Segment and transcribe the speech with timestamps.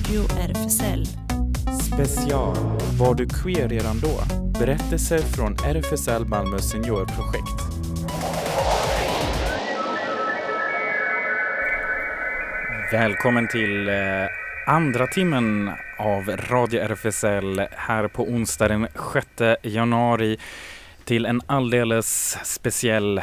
[0.00, 1.06] Radio RFSL.
[1.82, 2.56] Special.
[2.98, 4.20] Var du queer redan då?
[4.58, 7.62] Berättelser från RFSL Malmö seniorprojekt.
[12.92, 13.94] Välkommen till eh,
[14.66, 19.26] andra timmen av Radio RFSL här på onsdag den 6
[19.62, 20.38] januari
[21.04, 23.20] till en alldeles speciell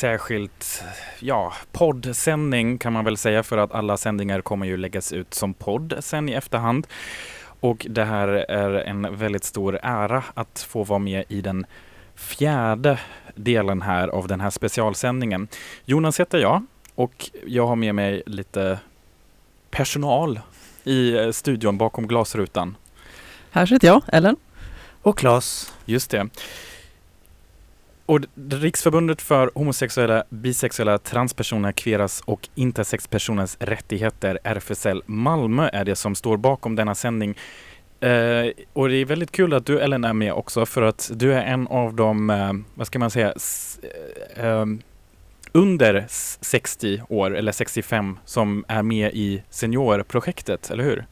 [0.00, 0.84] särskilt
[1.18, 5.54] ja, poddsändning kan man väl säga för att alla sändningar kommer ju läggas ut som
[5.54, 6.86] podd sen i efterhand.
[7.60, 11.66] Och det här är en väldigt stor ära att få vara med i den
[12.14, 12.98] fjärde
[13.34, 15.48] delen här av den här specialsändningen.
[15.84, 18.78] Jonas heter jag och jag har med mig lite
[19.70, 20.40] personal
[20.84, 22.76] i eh, studion bakom glasrutan.
[23.50, 24.36] Här sitter jag, Ellen.
[25.02, 25.74] Och Claes.
[25.84, 26.28] Just det.
[28.10, 36.14] Och Riksförbundet för homosexuella, bisexuella, transpersoner, kveras och intersexpersoners rättigheter, RFSL Malmö, är det som
[36.14, 37.36] står bakom denna sändning.
[38.00, 41.32] Eh, och det är väldigt kul att du Ellen är med också för att du
[41.34, 43.80] är en av de, eh, vad ska man säga, s-
[44.36, 44.80] eh, ehm,
[45.52, 51.04] under 60 år eller 65 som är med i seniorprojektet, eller hur?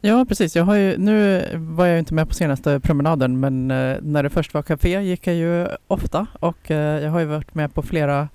[0.00, 0.56] Ja, precis.
[0.56, 4.30] Jag har ju, nu var jag inte med på senaste promenaden, men eh, när det
[4.30, 7.82] först var café gick jag ju ofta och eh, jag har ju varit med på
[7.82, 8.28] flera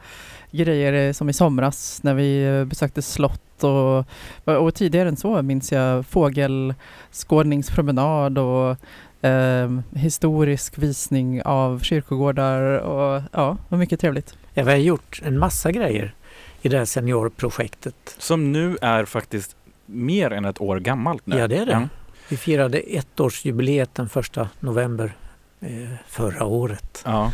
[0.51, 4.05] grejer eh, som i somras när vi besökte slott och,
[4.45, 8.77] och tidigare än så minns jag fågelskådningspromenad och
[9.25, 14.37] eh, historisk visning av kyrkogårdar och ja, var mycket trevligt.
[14.53, 16.15] Ja, vi har gjort en massa grejer
[16.61, 18.15] i det här seniorprojektet.
[18.17, 19.55] Som nu är faktiskt
[19.85, 21.37] mer än ett år gammalt nu.
[21.37, 21.71] Ja, det är det.
[21.71, 21.87] Ja.
[22.29, 25.15] Vi firade ettårsjubileet den första november
[25.59, 25.69] eh,
[26.07, 27.01] förra året.
[27.05, 27.31] Ja,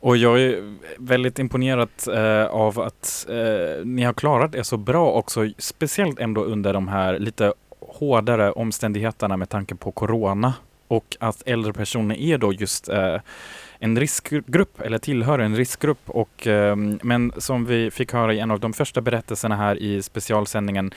[0.00, 5.12] och jag är väldigt imponerad eh, av att eh, ni har klarat det så bra
[5.12, 10.54] också, speciellt ändå under de här lite hårdare omständigheterna med tanke på corona
[10.88, 13.16] och att äldre personer är då just eh,
[13.78, 18.50] en riskgrupp eller tillhör en riskgrupp och eh, men som vi fick höra i en
[18.50, 20.92] av de första berättelserna här i specialsändningen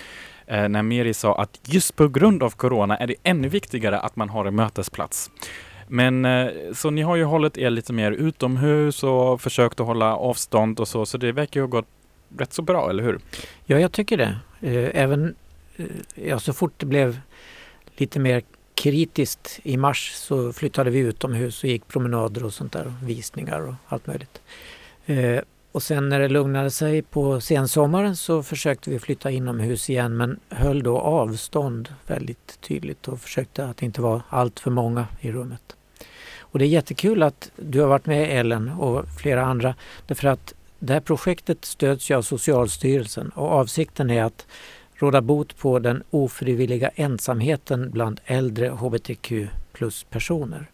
[0.48, 4.16] eh, när Meri sa att just på grund av corona är det ännu viktigare att
[4.16, 5.32] man har en mötesplats.
[5.88, 10.16] Men eh, så ni har ju hållit er lite mer utomhus och försökt att hålla
[10.16, 11.88] avstånd och så, så det verkar ju ha gått
[12.38, 13.20] rätt så bra, eller hur?
[13.66, 14.38] Ja, jag tycker det.
[14.62, 15.36] Eh, Även
[15.78, 15.86] eh,
[16.16, 17.20] ja, så fort det blev
[17.98, 18.44] lite mer
[18.76, 23.74] kritiskt i mars så flyttade vi utomhus och gick promenader och sånt där, visningar och
[23.88, 24.42] allt möjligt.
[25.06, 25.40] Eh,
[25.76, 30.40] och sen när det lugnade sig på sensommaren så försökte vi flytta inomhus igen men
[30.50, 35.76] höll då avstånd väldigt tydligt och försökte att inte vara allt för många i rummet.
[36.40, 39.76] Och det är jättekul att du har varit med Ellen och flera andra
[40.08, 44.48] därför att det här projektet stöds ju av Socialstyrelsen och avsikten är att
[44.94, 49.32] råda bot på den ofrivilliga ensamheten bland äldre hbtq
[49.74, 50.70] plus-personer.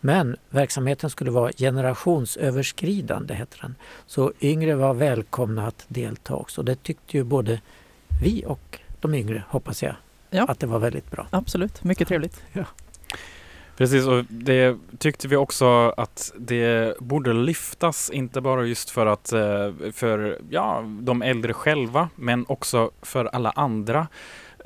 [0.00, 3.74] Men verksamheten skulle vara generationsöverskridande, heter den.
[4.06, 6.62] Så yngre var välkomna att delta också.
[6.62, 7.60] Det tyckte ju både
[8.22, 9.94] vi och de yngre, hoppas jag,
[10.30, 10.44] Ja.
[10.44, 11.26] att det var väldigt bra.
[11.30, 12.42] Absolut, mycket trevligt.
[13.76, 19.32] Precis, och det tyckte vi också att det borde lyftas, inte bara just för att
[19.32, 24.06] eh, för ja, de äldre själva, men också för alla andra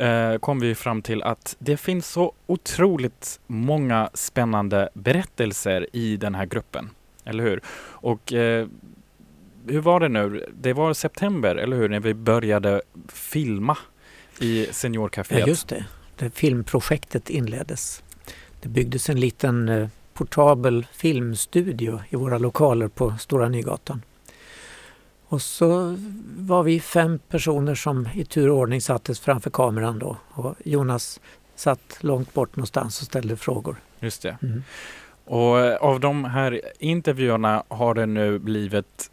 [0.03, 6.35] eh, kom vi fram till att det finns så otroligt många spännande berättelser i den
[6.35, 6.91] här gruppen.
[7.25, 7.61] Eller hur?
[7.79, 8.67] Och eh,
[9.67, 10.47] hur var det nu?
[10.55, 11.89] Det var september, eller hur?
[11.89, 13.79] När vi började filma
[14.41, 15.39] i Seniorcaféet.
[15.39, 15.85] Ja, just det.
[16.17, 18.03] det filmprojektet inleddes.
[18.61, 24.03] Det byggdes en liten eh, portabel filmstudio i våra lokaler på Stora Nygatan.
[25.33, 25.97] Och så
[26.37, 30.17] var vi fem personer som i tur och ordning sattes framför kameran då.
[30.31, 31.21] Och Jonas
[31.57, 33.77] satt långt bort någonstans och ställde frågor.
[34.01, 34.37] Just det.
[34.43, 34.63] Mm.
[35.25, 39.11] Och eh, av de här intervjuerna har det nu blivit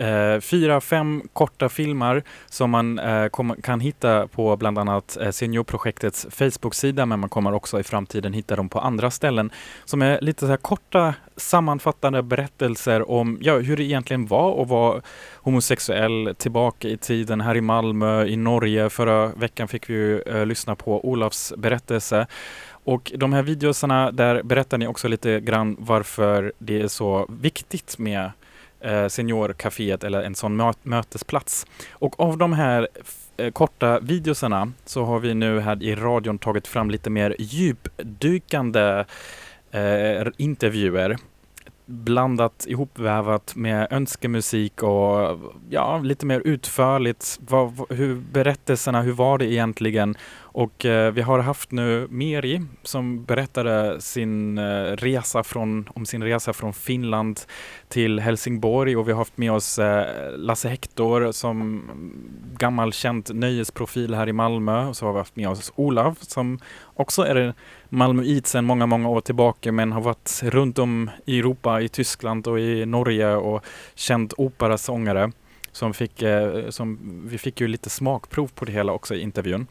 [0.00, 5.30] eh, fyra, fem korta filmer som man eh, kom, kan hitta på bland annat eh,
[5.30, 9.50] Seniorprojektets Facebook-sida, men man kommer också i framtiden hitta dem på andra ställen,
[9.84, 14.68] som är lite så här korta sammanfattande berättelser om ja, hur det egentligen var att
[14.68, 15.02] vara
[15.34, 18.90] homosexuell tillbaka i tiden här i Malmö, i Norge.
[18.90, 22.26] Förra veckan fick vi ju eh, lyssna på Olafs berättelse.
[22.84, 27.98] Och de här videosarna, där berättar ni också lite grann varför det är så viktigt
[27.98, 28.30] med
[28.80, 31.66] eh, Seniorcaféet eller en sån mö mötesplats.
[31.92, 32.88] Och av de här
[33.36, 39.04] eh, korta videoserna så har vi nu här i radion tagit fram lite mer djupdykande
[39.70, 41.16] eh, intervjuer.
[41.90, 45.38] Blandat ihopvävat med önskemusik och
[45.70, 47.38] ja, lite mer utförligt.
[47.48, 50.14] Vad- hur berättelserna, hur var det egentligen?
[50.58, 56.22] Och eh, vi har haft nu Meri som berättade sin eh, resa från, om sin
[56.22, 57.40] resa från Finland
[57.88, 60.06] till Helsingborg och vi har haft med oss eh,
[60.36, 61.82] Lasse Hector som
[62.58, 66.58] gammal känd nöjesprofil här i Malmö och så har vi haft med oss Olav som
[66.94, 67.54] också är
[67.88, 72.46] Malmöit sedan många, många år tillbaka men har varit runt om i Europa, i Tyskland
[72.46, 73.64] och i Norge och
[73.94, 75.32] känd operasångare.
[75.72, 79.66] Som fick, eh, som, vi fick ju lite smakprov på det hela också i intervjun.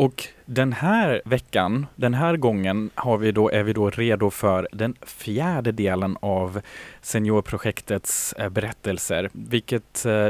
[0.00, 4.68] Och den här veckan, den här gången har vi då, är vi då redo för
[4.72, 6.60] den fjärde delen av
[7.02, 9.30] Seniorprojektets eh, berättelser.
[9.32, 10.28] Vilket, eh,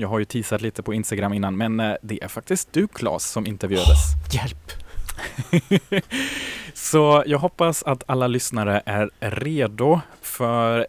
[0.00, 3.24] jag har ju teasat lite på Instagram innan, men eh, det är faktiskt du Claes
[3.24, 3.98] som intervjuades.
[4.32, 4.72] Hjälp!
[6.74, 10.86] Så jag hoppas att alla lyssnare är redo för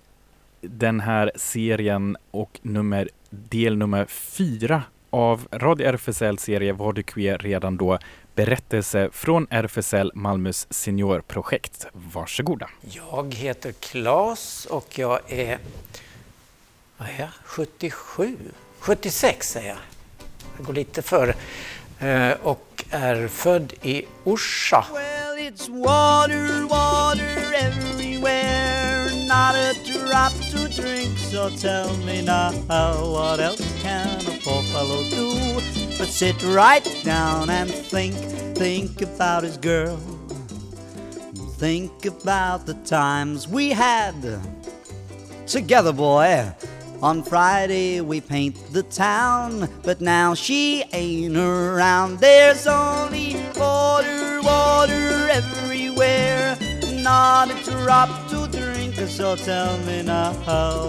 [0.62, 7.38] den här serien och nummer, del nummer fyra av Radio RFSL serie Var du queer
[7.38, 8.00] redan då
[8.38, 11.88] berättelse från RFSL Malmös seniorprojekt.
[11.94, 12.70] Varsågoda.
[12.82, 15.60] Jag heter Claes och jag är,
[16.98, 18.38] vad är jag, 77?
[18.80, 19.78] 76 är jag.
[20.58, 21.34] Jag går lite före.
[22.00, 24.86] Eh, och är född i Orsa.
[24.94, 25.38] Well,
[29.38, 32.52] not a drop to drink, so tell me now
[33.14, 35.30] what else can a poor fellow do
[36.00, 38.16] but sit right down and think,
[38.58, 39.98] think about his girl.
[41.60, 44.16] Think about the times we had
[45.46, 46.52] together, boy.
[47.04, 52.20] On Friday we paint the town, but now she ain't around.
[52.20, 56.58] There's only water, water everywhere,
[57.04, 58.67] not a drop to drink.
[59.06, 60.34] So tell me now,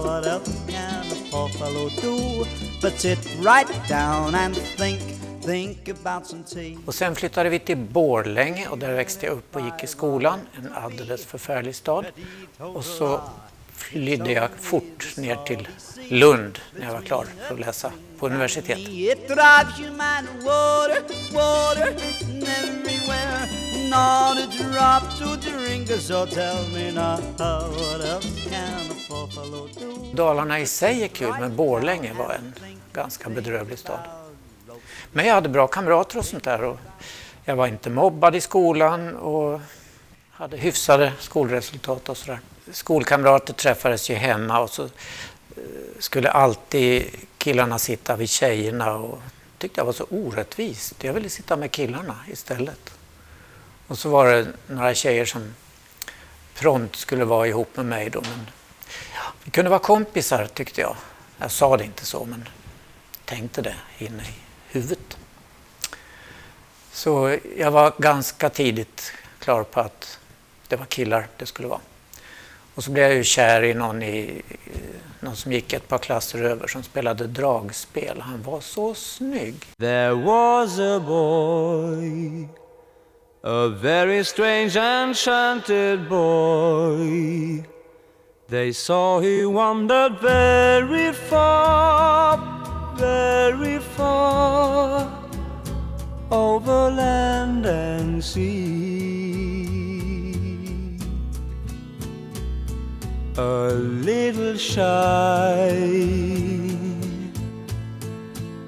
[0.02, 2.46] what else can a poor fellow do
[2.80, 5.18] but sit right down and think?
[6.86, 10.40] Och sen flyttade vi till Borlänge och där växte jag upp och gick i skolan,
[10.56, 12.06] en alldeles förfärlig stad.
[12.58, 13.20] Och så
[13.78, 15.68] flydde jag fort ner till
[16.08, 18.78] Lund när jag var klar för att läsa på universitet.
[30.14, 32.54] Dalarna i sig är kul, men Borlänge var en
[32.92, 34.00] ganska bedrövlig stad.
[35.12, 36.64] Men jag hade bra kamrater och sånt där.
[36.64, 36.78] Och
[37.44, 39.60] jag var inte mobbad i skolan och
[40.30, 42.40] hade hyfsade skolresultat och sådär
[42.72, 44.90] skolkamrater träffades ju hemma och så eh,
[45.98, 47.04] skulle alltid
[47.38, 49.18] killarna sitta vid tjejerna och
[49.58, 51.04] tyckte jag var så orättvist.
[51.04, 52.94] Jag ville sitta med killarna istället.
[53.86, 55.54] Och så var det några tjejer som
[56.54, 58.20] prompt skulle vara ihop med mig då.
[58.20, 58.50] Men
[59.44, 60.96] vi kunde vara kompisar tyckte jag.
[61.38, 62.48] Jag sa det inte så men
[63.24, 64.34] tänkte det inne i
[64.68, 65.18] huvudet.
[66.92, 70.18] Så jag var ganska tidigt klar på att
[70.68, 71.80] det var killar det skulle vara.
[72.78, 74.42] Och så blev jag ju kär i någon, i,
[75.20, 78.20] någon som gick ett par klasser över som spelade dragspel.
[78.20, 79.54] Han var så snygg.
[79.78, 82.48] There was a boy
[83.42, 87.64] A very strange enchanted boy
[88.48, 92.38] They saw he wandered very far
[92.98, 95.06] Very far
[96.30, 99.27] Over land and sea
[103.38, 105.68] a little shy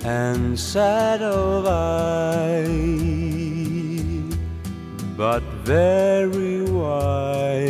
[0.04, 2.68] and sad of eye,
[5.16, 7.60] but very wise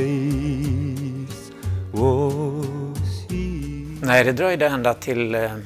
[1.92, 3.86] was he.
[4.02, 5.56] Nej, det dröjde ända till, eh,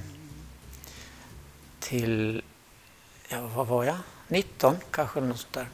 [1.81, 2.43] till,
[3.29, 3.99] ja vad var jag,
[4.29, 5.67] 19 kanske något sånt där.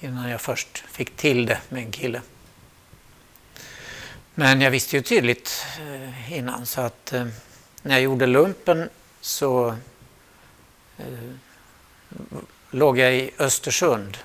[0.00, 2.22] Innan jag först fick till det med en kille.
[4.38, 7.26] Men jag visste ju tydligt eh, innan så att eh,
[7.82, 8.88] när jag gjorde lumpen
[9.20, 9.76] så
[10.98, 11.04] eh,
[12.70, 14.18] låg jag i Östersund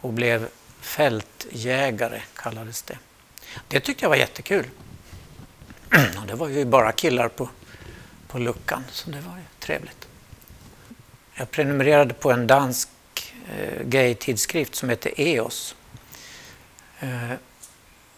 [0.00, 0.48] och blev
[0.80, 2.98] fältjägare kallades det.
[3.68, 4.66] Det tyckte jag var jättekul.
[6.20, 7.48] Och det var ju bara killar på,
[8.28, 10.08] på luckan så det var ju trevligt.
[11.34, 12.88] Jag prenumererade på en dansk
[13.48, 15.74] eh, gay-tidskrift som heter EOS.
[17.00, 17.32] Eh,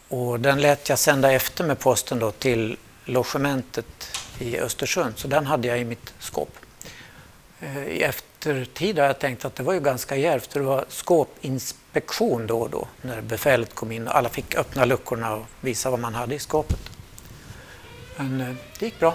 [0.09, 5.47] och den lät jag sända efter med posten då till logementet i Östersund, så den
[5.47, 6.59] hade jag i mitt skåp.
[7.61, 10.85] Eh, I eftertid har jag tänkt att det var ju ganska djärvt, för det var
[10.89, 15.91] skåpinspektion då och då när befälet kom in och alla fick öppna luckorna och visa
[15.91, 16.81] vad man hade i skåpet.
[18.17, 19.15] Men eh, det gick bra.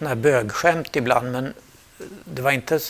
[0.00, 1.54] Sådana här bögskämt ibland men
[2.24, 2.80] det var inte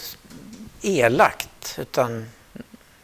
[0.82, 2.28] elakt utan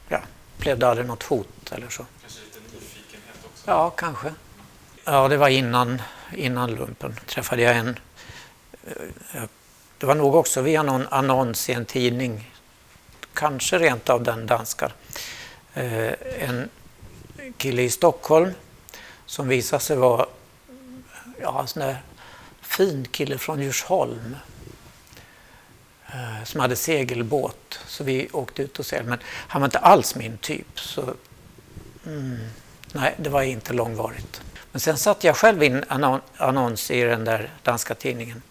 [0.09, 0.21] ja,
[0.59, 2.07] blev det aldrig något hot eller så.
[2.21, 3.63] Kanske lite nyfikenhet också?
[3.71, 4.35] Ja, kanske.
[5.05, 6.03] Ja, det var innan,
[6.35, 7.17] innan lumpen.
[7.27, 7.99] träffade jag en...
[9.35, 9.43] eh,
[9.99, 12.51] Det var nog också via någon annons i en tidning,
[13.35, 14.91] kanske rent av den danska.
[15.75, 16.69] Eh, En
[17.57, 18.51] kille i Stockholm
[19.27, 20.27] som visade sig vara
[21.41, 22.03] ja, sån där
[22.77, 24.37] fin kille från Djursholm
[26.07, 27.81] eh, som hade segelbåt.
[27.87, 29.11] Så vi åkte ut och seglade.
[29.11, 30.81] Men han var inte alls min typ.
[30.81, 31.15] Så,
[32.07, 32.39] mm,
[32.93, 34.41] nej, det var inte långvarigt.
[34.73, 38.43] Men sen satte jag själv in annon- annons i den där danska tidningen.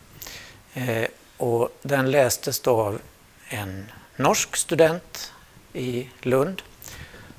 [0.74, 3.02] Eh, och den lästes då av
[3.48, 5.32] en norsk student
[5.74, 6.62] i Lund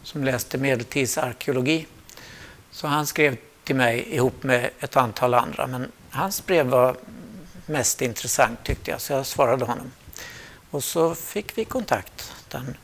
[0.02, 1.86] som läste medeltidsarkeologi.
[2.70, 5.66] Så han skrev till mig ihop med ett antal andra.
[5.66, 6.96] Men hans brev var
[7.66, 9.92] mest intressant tyckte jag, så jag svarade honom.
[10.70, 12.32] Och så fick vi kontakt.
[12.48, 12.76] Den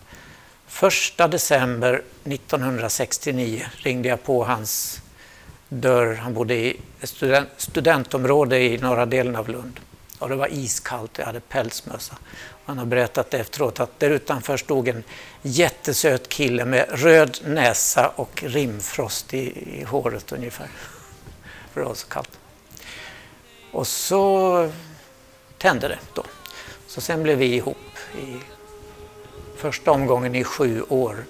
[1.19, 5.01] 1 december 1969 ringde jag på hans
[5.69, 6.15] dörr.
[6.15, 9.81] Han bodde i ett student, studentområde i norra delen av Lund.
[10.19, 12.19] Och det var iskallt och jag hade pälsmössa.
[12.65, 15.05] Han har berättat efteråt att där utanför stod en
[15.43, 20.69] jättesöt kille med röd näsa och rimfrost i, i håret ungefär.
[21.73, 22.39] För det var så kallt.
[23.73, 24.71] Och så
[25.59, 26.25] tände det då.
[26.87, 27.76] Så sen blev vi ihop
[28.19, 28.37] i
[29.57, 31.25] första omgången i sju år.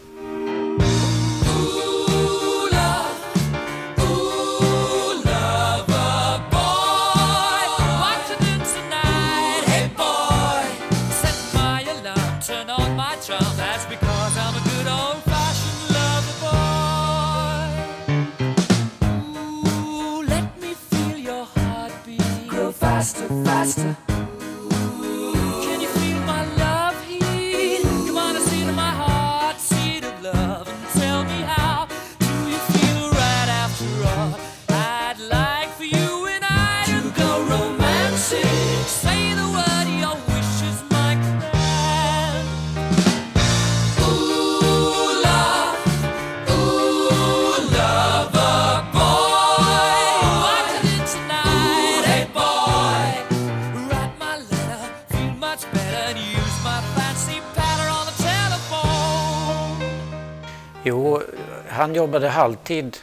[61.93, 62.97] Han jobbade halvtid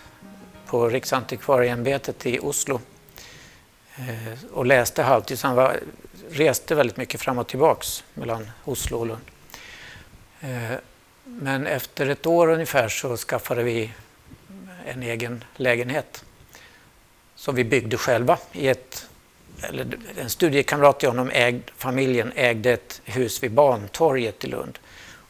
[0.66, 2.82] på Riksantikvarieämbetet i Oslo
[3.96, 5.80] eh, och läste halvtid, så han var,
[6.30, 9.22] reste väldigt mycket fram och tillbaks mellan Oslo och Lund.
[10.42, 10.78] Eh,
[11.24, 13.92] men efter ett år ungefär så skaffade vi
[14.86, 16.24] en egen lägenhet
[17.36, 19.08] som vi byggde själva i ett
[19.62, 24.80] eller en studiekamrat till honom, ägd, familjen, ägde ett hus vid Bantorget i Lund.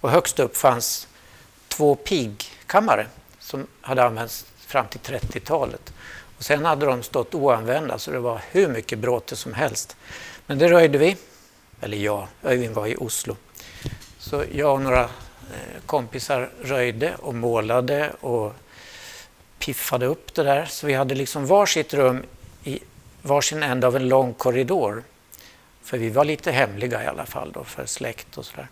[0.01, 1.07] Och högst upp fanns
[1.67, 3.07] två pigkammare
[3.49, 5.93] som hade använts fram till 30-talet.
[6.37, 9.95] Och sen hade de stått oanvända så det var hur mycket bråte som helst.
[10.45, 11.17] Men det röjde vi.
[11.81, 13.35] Eller jag, Öyvind var i Oslo.
[14.17, 18.53] Så jag och några eh, kompisar röjde och målade och
[19.59, 20.65] piffade upp det där.
[20.65, 22.23] Så vi hade liksom varsitt rum
[22.63, 22.79] i
[23.21, 25.03] varsin ände av en lång korridor.
[25.83, 28.67] För vi var lite hemliga i alla fall då för släkt och sådär.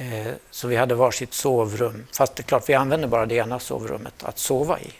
[0.00, 2.06] Eh, Så vi hade varsitt sovrum.
[2.12, 4.92] Fast det är klart, vi använde bara det ena sovrummet att sova i.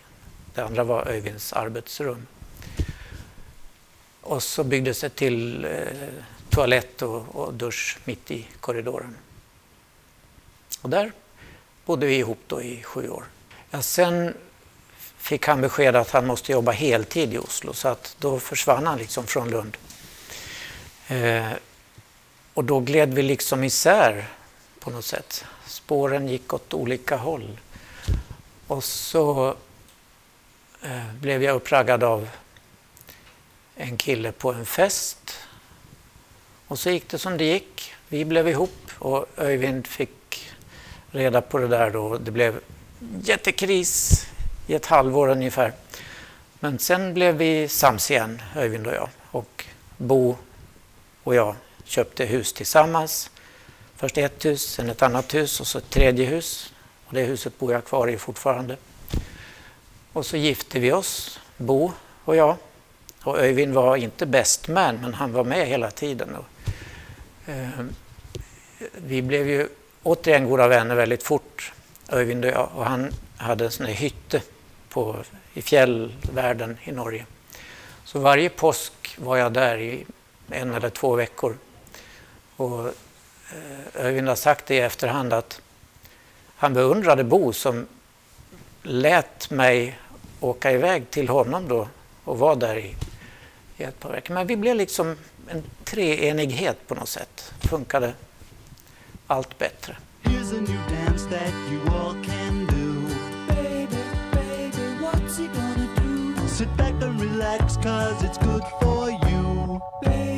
[0.55, 2.27] Det andra var Öyvinds arbetsrum.
[4.21, 5.71] Och så byggdes det till eh,
[6.51, 9.17] toalett och, och dusch mitt i korridoren.
[10.83, 11.13] Och där
[11.85, 13.25] bodde vi ihop då i sju år.
[13.71, 14.35] Ja, sen
[15.17, 18.99] fick han besked att han måste jobba heltid i Oslo så att då försvann han
[18.99, 19.77] liksom från Lund.
[21.09, 21.53] Eh,
[22.55, 24.29] och då gled vi liksom isär
[24.81, 25.45] på något sätt.
[25.67, 27.61] Spåren gick åt olika håll.
[28.67, 29.55] Och så
[30.83, 32.29] eh, blev jag uppraggad av
[33.75, 35.39] en kille på en fest.
[36.67, 37.95] Och så gick det som det gick.
[38.09, 40.51] Vi blev ihop och Öyvind fick
[41.11, 42.19] reda på det där då.
[42.19, 42.61] Det blev
[43.23, 44.27] jättekris
[44.67, 45.73] i ett halvår ungefär.
[46.61, 49.09] Men sen blev vi sams igen, Öyvind och jag.
[49.31, 49.65] Och
[49.97, 50.37] Bo
[51.23, 53.31] och jag köpte hus tillsammans.
[54.01, 56.73] Först ett hus, sen ett annat hus och så ett tredje hus.
[57.07, 58.77] Och det huset bor jag kvar i fortfarande.
[60.13, 61.93] Och så gifte vi oss, Bo
[62.25, 62.57] och jag.
[63.23, 66.37] Och Öyvind var inte best man, men han var med hela tiden.
[66.37, 66.45] Och,
[67.51, 67.69] eh,
[68.97, 69.69] vi blev ju
[70.03, 71.73] återigen goda vänner väldigt fort,
[72.09, 72.69] Öyvind och jag.
[72.75, 74.43] Och han hade en sån här hytte
[74.89, 75.17] på,
[75.55, 77.27] i fjällvärlden i Norge.
[78.05, 80.07] Så varje påsk var jag där i
[80.51, 81.57] en eller två veckor.
[82.57, 82.95] Och
[83.51, 85.61] eh, Öyvind har sagt det i efterhand att
[86.57, 87.87] han beundrade Bo som
[88.83, 89.99] lät mig
[90.41, 91.89] åka iväg till honom då
[92.25, 92.95] och var där i,
[93.77, 94.35] i ett par veckor.
[94.35, 95.17] Men vi blev liksom
[95.49, 97.53] en treenighet på något sätt.
[97.61, 98.13] Funkade
[99.27, 99.97] allt bättre.
[106.49, 110.30] Sit back and relax, cause it's good for you.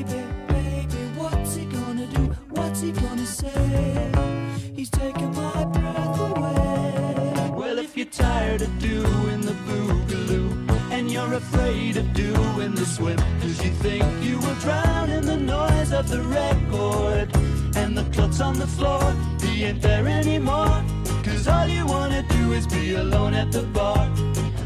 [4.83, 7.53] He's taking my breath away.
[7.55, 13.17] Well, if you're tired of doing the boogaloo and you're afraid of doing the swim,
[13.17, 17.29] cause you think you will drown in the noise of the record
[17.77, 20.83] and the clots on the floor, he ain't there anymore.
[21.23, 24.11] Cause all you wanna do is be alone at the bar.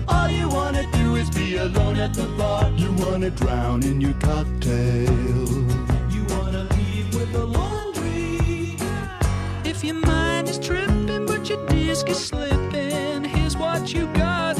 [0.08, 2.70] All you wanna do is be alone at the bar.
[2.70, 5.75] You wanna drown in your cocktail.
[9.86, 14.55] Your mind is tripping, but your disc is slipping, here's what you gotta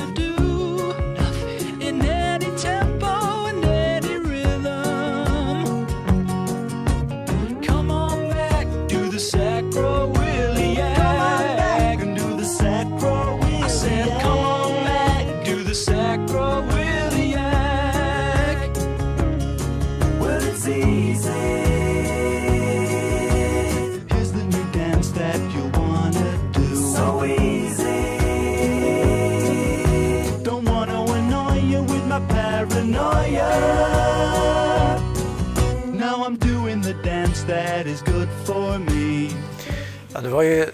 [40.16, 40.66] Ja, det var ju,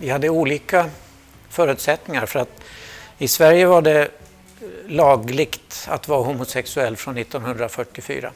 [0.00, 0.90] vi hade olika
[1.48, 2.60] förutsättningar för att
[3.18, 4.08] i Sverige var det
[4.86, 8.32] lagligt att vara homosexuell från 1944.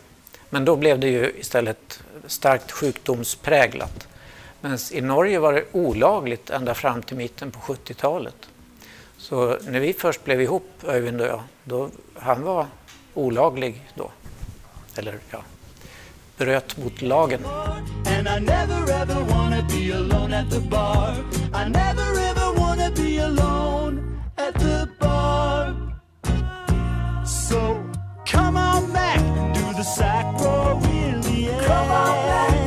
[0.51, 4.09] Men då blev det ju istället starkt sjukdomspräglat.
[4.61, 8.49] Men i Norge var det olagligt ända fram till mitten på 70-talet.
[9.19, 12.67] Så när vi först blev ihop, Öyvind och jag, då, han var
[13.15, 14.11] olaglig då.
[14.97, 15.43] Eller ja,
[16.37, 17.41] bröt mot lagen.
[18.05, 21.15] And I never ever wanna be alone at the bar.
[21.53, 24.01] I never ever wanna be alone
[24.37, 25.75] at the bar.
[27.25, 27.59] So
[28.31, 31.67] come on back and do the sacroiliac.
[31.67, 32.66] Come on back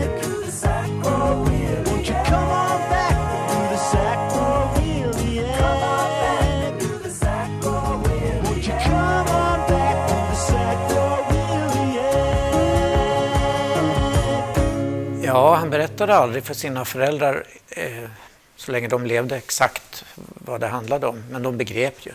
[15.30, 18.10] Ja, han berättade aldrig för sina föräldrar eh,
[18.56, 22.12] så länge de levde exakt vad det handlade om, men de begrep ju.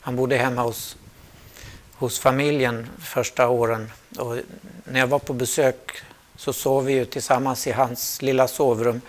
[0.00, 0.96] Han bodde hemma hos,
[1.94, 4.36] hos familjen första åren och
[4.84, 6.02] när jag var på besök
[6.36, 9.00] så sov vi ju tillsammans i hans lilla sovrum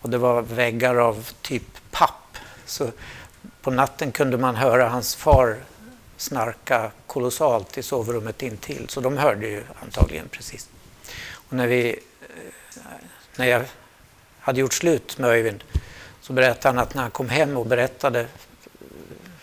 [0.00, 2.36] och det var väggar av typ papp.
[2.66, 2.90] Så
[3.62, 5.56] på natten kunde man höra hans far
[6.16, 10.68] snarka kolossalt i sovrummet intill, så de hörde ju antagligen precis.
[11.32, 12.00] Och när vi
[13.36, 13.62] när jag
[14.40, 15.64] hade gjort slut med Öyvind
[16.20, 18.26] så berättade han att när han kom hem och berättade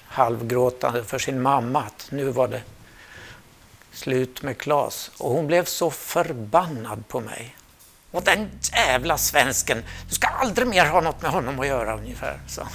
[0.07, 2.61] halvgråtande för sin mamma att nu var det
[3.91, 5.11] slut med Klas.
[5.17, 7.55] Och hon blev så förbannad på mig.
[8.11, 12.39] Och den jävla svensken, du ska aldrig mer ha något med honom att göra ungefär.
[12.47, 12.67] Så.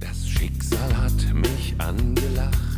[0.00, 2.69] Das Schicksal hat mich angelacht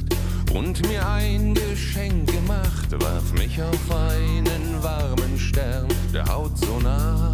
[0.54, 7.32] und mir ein Geschenk gemacht, warf mich auf einen warmen Stern, der Haut so nah,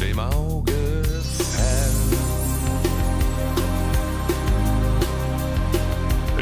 [0.00, 0.72] dem Auge
[1.04, 1.90] fern.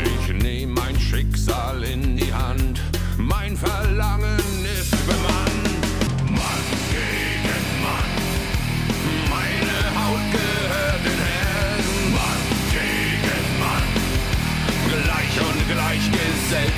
[0.05, 2.81] Ich nehm mein Schicksal in die Hand,
[3.17, 4.58] mein Verlangen
[16.49, 16.69] gleich.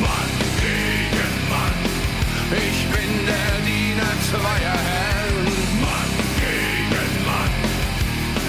[0.00, 1.78] Mann gegen Mann,
[2.50, 5.46] ich bin der Diener zweier Herren.
[5.80, 7.52] Mann gegen Mann,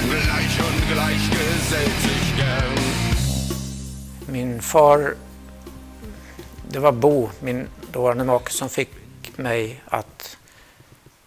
[0.09, 2.75] gleich und gleich gesellt sich gern.
[4.27, 5.15] Min far,
[6.69, 8.89] det var Bo, min dåvarande make, som fick
[9.35, 10.37] mig att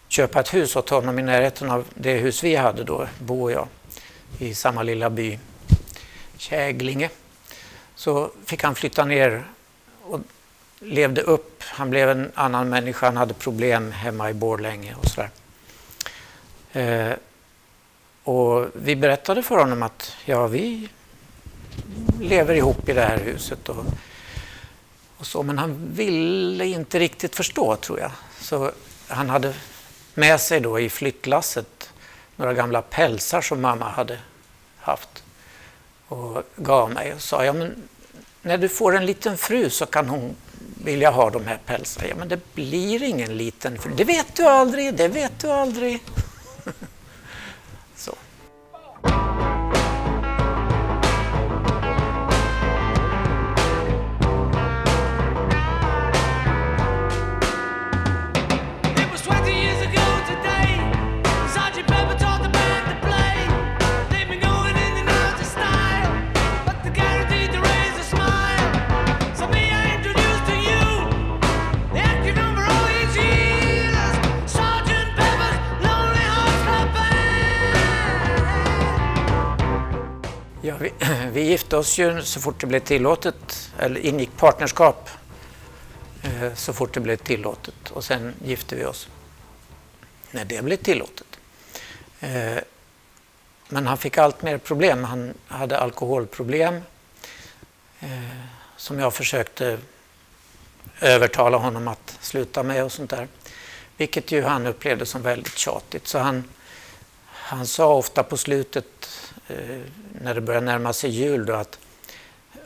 [0.09, 3.53] köpa ett hus åt honom i närheten av det hus vi hade då, Bo och
[3.53, 3.69] jag,
[4.39, 5.39] i samma lilla by,
[6.37, 7.11] Käglinge.
[7.95, 9.45] Så fick han flytta ner
[10.03, 10.21] och
[10.81, 11.63] levde upp.
[11.63, 15.31] Han blev en annan människa, han hade problem hemma i Borlänge och sådär.
[16.73, 17.17] Eh,
[18.25, 20.89] och vi berättade för honom att ja, vi
[22.21, 23.69] lever ihop i det här huset.
[23.69, 23.85] Och,
[25.17, 28.11] och så, men han ville inte riktigt förstå tror jag.
[28.41, 28.73] Så
[29.09, 29.55] han hade
[30.15, 31.93] med sig då i flyttlasset
[32.37, 34.19] några gamla pälsar som mamma hade
[34.79, 35.22] haft
[36.13, 37.89] och gav mig och sa ja, men
[38.43, 40.37] när du får en liten fru så kan hon
[40.85, 42.09] vilja ha de här pälsarna.
[42.09, 43.93] Ja, men det blir ingen liten fru.
[43.97, 46.03] Det vet du aldrig, det vet du aldrig.
[47.97, 48.15] så.
[80.65, 80.93] Ja, vi,
[81.33, 85.11] vi gifte oss ju så fort det blev tillåtet, eller ingick partnerskap
[86.23, 89.09] eh, så fort det blev tillåtet och sen gifte vi oss
[90.31, 91.27] när det blev tillåtet.
[92.21, 92.59] Eh,
[93.69, 95.05] Men han fick allt mer problem.
[95.05, 96.81] Han hade alkoholproblem
[98.01, 98.09] eh,
[98.77, 99.79] som jag försökte
[101.01, 103.29] övertala honom att sluta med och sånt där.
[103.97, 106.07] Vilket ju han upplevde som väldigt tjatigt.
[106.09, 106.45] Så han,
[107.27, 109.09] han sa ofta på slutet
[109.49, 109.81] Eh,
[110.23, 111.79] när det börjar närma sig jul då att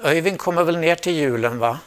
[0.02, 1.78] Öyvind kommer väl ner till julen va?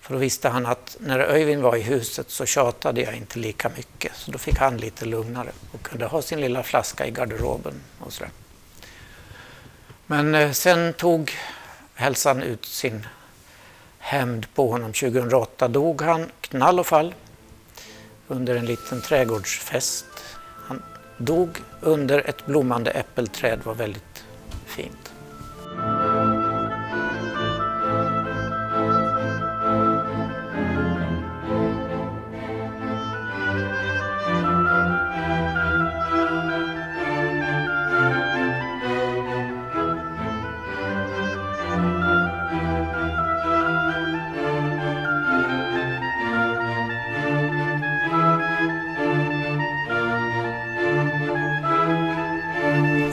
[0.00, 3.68] För då visste han att när Öyvind var i huset så tjatade jag inte lika
[3.76, 4.12] mycket.
[4.14, 8.12] Så då fick han lite lugnare och kunde ha sin lilla flaska i garderoben och
[8.12, 8.30] sådär.
[10.06, 11.32] Men eh, sen tog
[11.94, 13.06] hälsan ut sin
[13.98, 14.92] hämnd på honom.
[14.92, 17.14] 2008 dog han knall och fall
[18.28, 20.04] under en liten trädgårdsfest.
[21.18, 24.24] Dog under ett blommande äppelträd, var väldigt
[24.66, 25.12] fint.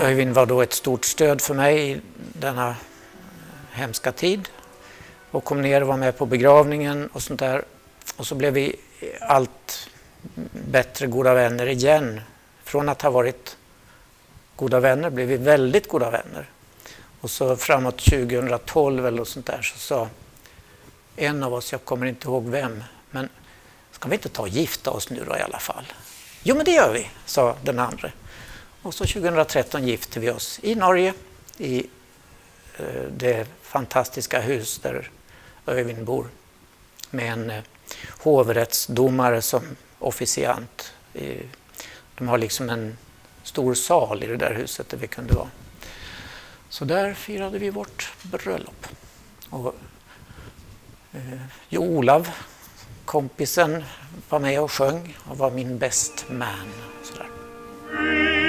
[0.06, 2.02] Öyvind var då ett stort stöd för mig i
[2.34, 2.76] denna
[3.72, 4.50] hemska tid
[5.32, 7.64] och kom ner och var med på begravningen och sånt där.
[8.16, 8.76] Och så blev vi
[9.22, 9.90] allt
[10.52, 12.22] bättre goda vänner igen.
[12.64, 13.58] Från att ha varit
[14.56, 16.50] goda vänner blev vi väldigt goda vänner.
[17.22, 20.10] Och så framåt 2012 eller sånt där så sa
[21.16, 23.30] en av oss, jag kommer inte ihåg vem, men
[23.92, 25.86] ska vi inte ta och gifta oss nu då i alla fall?
[26.44, 28.12] Jo men det gör vi, sa den andra.
[28.86, 31.14] Och så 2013 gifte vi oss i Norge
[31.58, 31.88] i
[32.78, 35.12] eh, det fantastiska hus där
[35.68, 36.28] Öyvind bor
[37.10, 37.64] med en eh,
[38.20, 39.64] hovrättsdomare som
[40.00, 40.94] officiant.
[42.16, 42.98] De har liksom en
[43.44, 45.50] stor sal i det där huset där vi kunde vara.
[46.70, 48.88] Så där firade vi vårt bröllop.
[49.50, 49.76] Och,
[51.14, 52.30] eh, jo, Olav,
[53.06, 53.84] kompisen,
[54.30, 56.74] var med och sjöng och var min best man.
[57.04, 58.45] Sådär.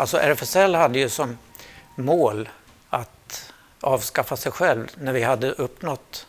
[0.00, 1.38] Alltså RFSL hade ju som
[1.94, 2.48] mål
[2.90, 6.26] att avskaffa sig själv när vi hade uppnått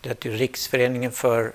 [0.00, 1.52] det heter ju Riksföreningen för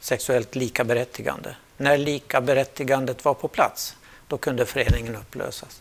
[0.00, 1.56] sexuellt likaberättigande.
[1.76, 3.96] När likaberättigandet var på plats,
[4.28, 5.80] då kunde föreningen upplösas.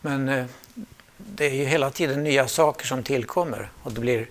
[0.00, 0.46] Men eh,
[1.16, 4.28] det är ju hela tiden nya saker som tillkommer och det blir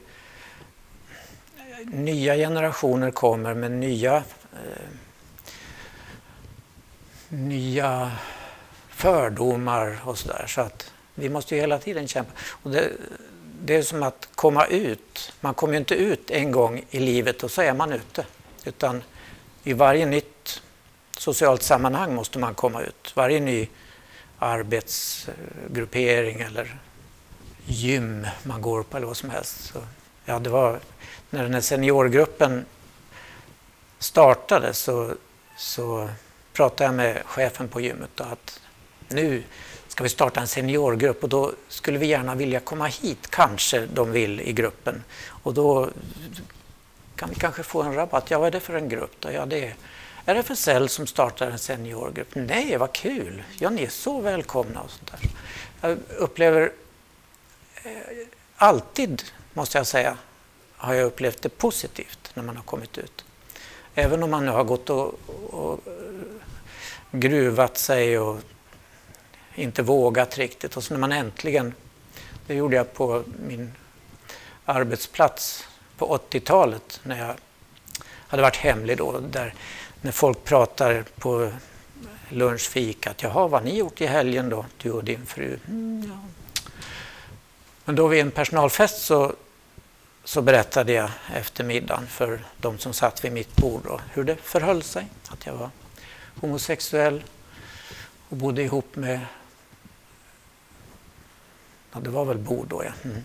[1.84, 4.16] nya generationer kommer med nya
[4.54, 4.90] eh,
[7.30, 8.12] nya
[8.98, 10.46] fördomar och sådär.
[10.48, 12.32] Så att vi måste ju hela tiden kämpa.
[12.64, 12.92] Och det,
[13.62, 15.34] det är som att komma ut.
[15.42, 18.26] Man kommer ju inte ut en gång i livet och så är man ute.
[18.66, 19.04] Utan
[19.64, 20.62] i varje nytt
[21.18, 23.12] socialt sammanhang måste man komma ut.
[23.16, 23.68] Varje ny
[24.40, 26.80] arbetsgruppering eller
[27.66, 29.74] gym man går på eller vad som helst.
[29.74, 29.80] Så,
[30.26, 30.80] ja, det var
[31.30, 32.66] när den här seniorgruppen
[34.00, 35.14] startade så,
[35.58, 36.10] så
[36.54, 38.60] pratade jag med chefen på gymmet och att
[39.10, 39.44] nu
[39.88, 44.12] ska vi starta en seniorgrupp och då skulle vi gärna vilja komma hit, kanske de
[44.12, 45.04] vill i gruppen.
[45.28, 45.90] Och då
[47.16, 48.32] kan vi kanske få en rabatt.
[48.32, 49.32] Ja, vad är det för en grupp då?
[49.32, 49.76] Ja, det är
[50.26, 52.36] RFSL som startar en seniorgrupp.
[52.36, 53.44] Nej, vad kul!
[53.60, 55.30] Ja, ni är så välkomna och sånt där.
[55.82, 56.72] Jag upplever
[57.84, 57.92] eh,
[58.56, 60.18] alltid, måste jag säga,
[60.76, 63.26] har jag upplevt det positivt när man har kommit ut.
[63.96, 65.94] Även om man nu har gått och, och eh,
[67.12, 68.40] gruvat sig och
[69.58, 70.78] inte vågat riktigt.
[70.78, 71.74] Och så när man äntligen,
[72.48, 73.72] det gjorde jag på min
[74.66, 75.68] arbetsplats
[75.98, 77.36] på 80-talet när jag
[78.28, 79.54] hade varit hemlig då, där
[80.02, 81.52] när folk pratar på
[82.30, 85.60] lunchfikat, jaha, vad har ni gjort i helgen då, du och din fru?
[85.68, 86.20] Mm, ja.
[87.86, 89.34] Men då vid en personalfest så,
[90.24, 94.36] så berättade jag efter middagen för de som satt vid mitt bord då, hur det
[94.36, 95.70] förhöll sig, att jag var
[96.42, 97.24] homosexuell
[98.30, 99.20] och bodde ihop med
[101.94, 102.92] Ja, det var väl Bo då, ja.
[103.04, 103.24] Mm.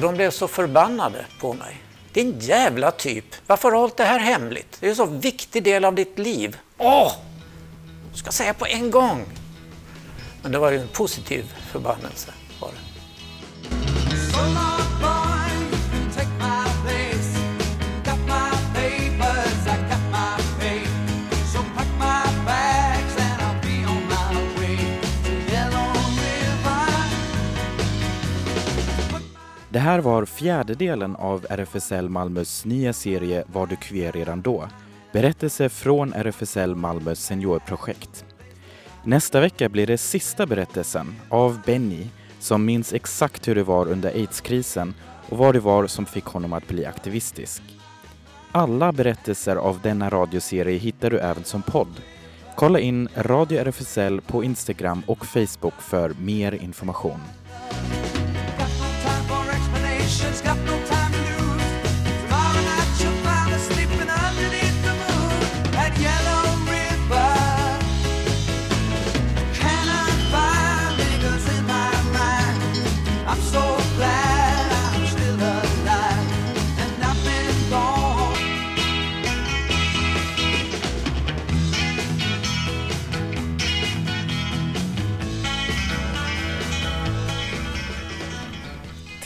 [0.00, 1.89] Och de blev så förbannade på mig.
[2.12, 4.76] Din jävla typ, varför har du hållit det här hemligt?
[4.80, 6.56] Det är en så viktig del av ditt liv.
[6.78, 7.12] Åh!
[8.12, 9.24] Du ska säga på en gång.
[10.42, 12.30] Men det var ju en positiv förbannelse.
[12.60, 14.69] Var det.
[29.72, 34.68] Det här var fjärdedelen av RFSL Malmös nya serie Var du queer redan då?
[35.12, 38.24] Berättelse från RFSL Malmös seniorprojekt.
[39.04, 42.06] Nästa vecka blir det sista berättelsen av Benny
[42.38, 44.94] som minns exakt hur det var under aidskrisen
[45.28, 47.62] och vad det var som fick honom att bli aktivistisk.
[48.52, 52.02] Alla berättelser av denna radioserie hittar du även som podd.
[52.56, 57.20] Kolla in Radio RFSL på Instagram och Facebook för mer information.
[60.10, 60.79] Explanations, got no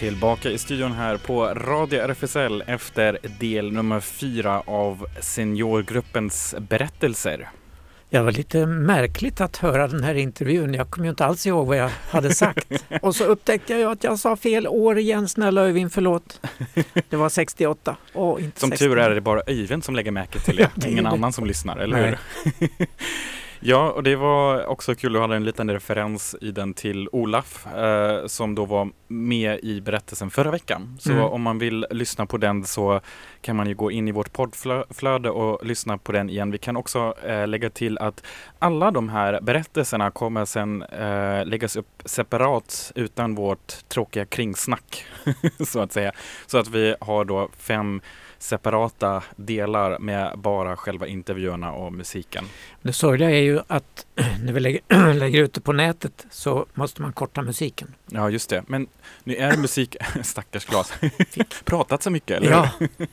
[0.05, 7.49] Tillbaka i studion här på Radio RFSL efter del nummer fyra av seniorgruppens berättelser.
[8.11, 10.75] Ja, Det var lite märkligt att höra den här intervjun.
[10.75, 12.85] Jag kommer inte alls ihåg vad jag hade sagt.
[13.03, 15.29] Och så upptäckte jag att jag sa fel år igen.
[15.29, 16.41] Snälla Öyvind, förlåt.
[17.11, 18.89] Det var 68 och inte Som 69.
[18.89, 21.77] tur är är det bara Öyvind som lägger märke till det, ingen annan som lyssnar,
[21.77, 22.19] eller Nej.
[22.59, 22.69] hur?
[23.61, 27.67] ja, och det var också kul, du hade en liten referens i den till Olaf
[27.67, 30.97] eh, som då var med i berättelsen förra veckan.
[31.01, 31.25] Så Mm.
[31.25, 33.01] om man vill lyssna på den så
[33.41, 36.51] kan man ju gå in i vårt poddflöde och lyssna på den igen.
[36.51, 38.23] Vi kan också eh, lägga till att
[38.59, 45.05] alla de här berättelserna kommer sen eh, läggas upp separat utan vårt tråkiga kringsnack,
[45.67, 46.13] så att säga.
[46.47, 48.01] Så att vi har då fem
[48.39, 52.45] separata delar med bara själva intervjuerna och musiken.
[52.83, 54.07] Det sorgliga är ju att
[54.45, 57.95] när vi lägger, lägger ut det på nätet så måste man korta musiken.
[58.07, 58.65] Ja, just det.
[58.67, 58.87] Men
[59.25, 59.97] nu är musik...
[60.23, 60.93] Stackars glas.
[61.65, 62.71] Pratat så mycket, eller Ja.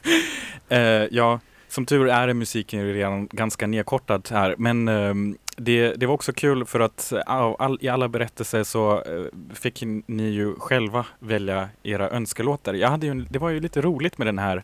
[0.69, 4.55] Eh, ja, som tur är är musiken redan ganska nedkortad här.
[4.57, 9.53] Men ehm, det, det var också kul för att all, i alla berättelser så eh,
[9.53, 12.73] fick ni ju själva välja era önskelåtar.
[12.73, 14.63] Jag hade ju, det var ju lite roligt med den här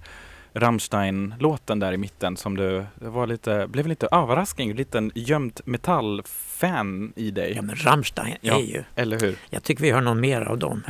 [0.60, 5.62] Rammstein-låten där i mitten som du, det var lite, blev lite överraskning, en liten gömt
[5.66, 7.54] metallfan i dig.
[7.56, 8.56] Ja, men Rammstein Ja.
[8.58, 8.84] är ju...
[8.96, 9.36] Eller hur?
[9.50, 10.84] Jag tycker vi har någon mer av dem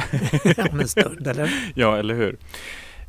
[0.71, 1.71] om en stund, eller?
[1.75, 2.37] Ja, eller hur?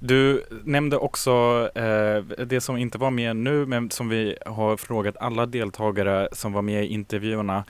[0.01, 1.31] Du nämnde också
[1.75, 6.53] eh, det som inte var med nu, men som vi har frågat alla deltagare som
[6.53, 7.65] var med i intervjuerna,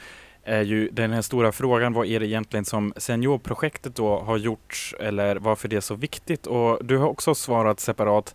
[0.44, 4.92] är ju den här stora frågan, vad är det egentligen som Seniorprojektet då har gjort
[5.00, 6.46] eller varför det är så viktigt?
[6.46, 8.34] Och du har också svarat separat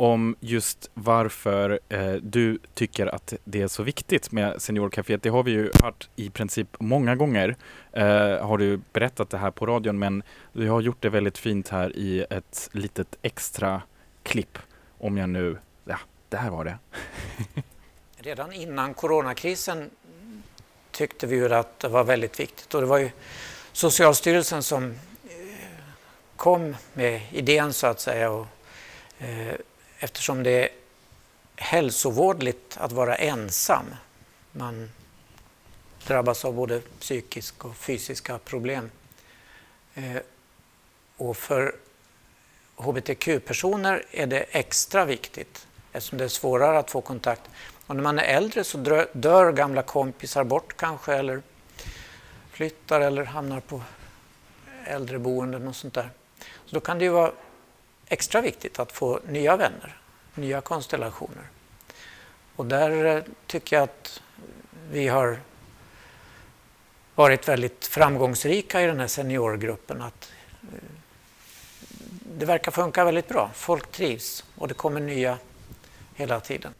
[0.00, 5.22] om just varför eh, du tycker att det är så viktigt med Seniorcaféet.
[5.22, 7.56] Det har vi ju hört i princip många gånger.
[7.92, 11.68] Eh, har du berättat det här på radion, men du har gjort det väldigt fint
[11.68, 13.82] här i ett litet extra
[14.22, 14.58] klipp.
[14.98, 16.78] Om jag nu, ja, där var det.
[18.16, 19.90] Redan innan coronakrisen
[20.90, 23.10] tyckte vi ju att det var väldigt viktigt och det var ju
[23.72, 24.96] Socialstyrelsen som eh,
[26.36, 28.46] kom med idén så att säga och,
[29.18, 29.54] eh,
[30.00, 30.68] eftersom det är
[31.56, 33.94] hälsovårdligt att vara ensam.
[34.52, 34.90] Man
[36.06, 38.90] drabbas av både psykiska och fysiska problem.
[39.94, 40.16] Eh,
[41.16, 41.74] och för
[42.76, 47.42] hbtq-personer är det extra viktigt eftersom det är svårare att få kontakt.
[47.86, 51.42] Och när man är äldre så dör, dör gamla kompisar bort kanske eller
[52.52, 53.82] flyttar eller hamnar på
[54.84, 56.10] äldreboenden och sånt där.
[56.38, 57.32] Så då kan det ju vara
[58.10, 59.96] extra viktigt att få nya vänner,
[60.34, 61.44] nya konstellationer.
[62.56, 64.22] Och där eh, tycker jag att
[64.90, 65.38] vi har
[67.14, 70.02] varit väldigt framgångsrika i den här seniorgruppen.
[70.02, 70.78] Att eh,
[72.38, 73.50] det verkar funka väldigt bra.
[73.54, 75.38] Folk trivs och det kommer nya
[76.14, 76.74] hela tiden.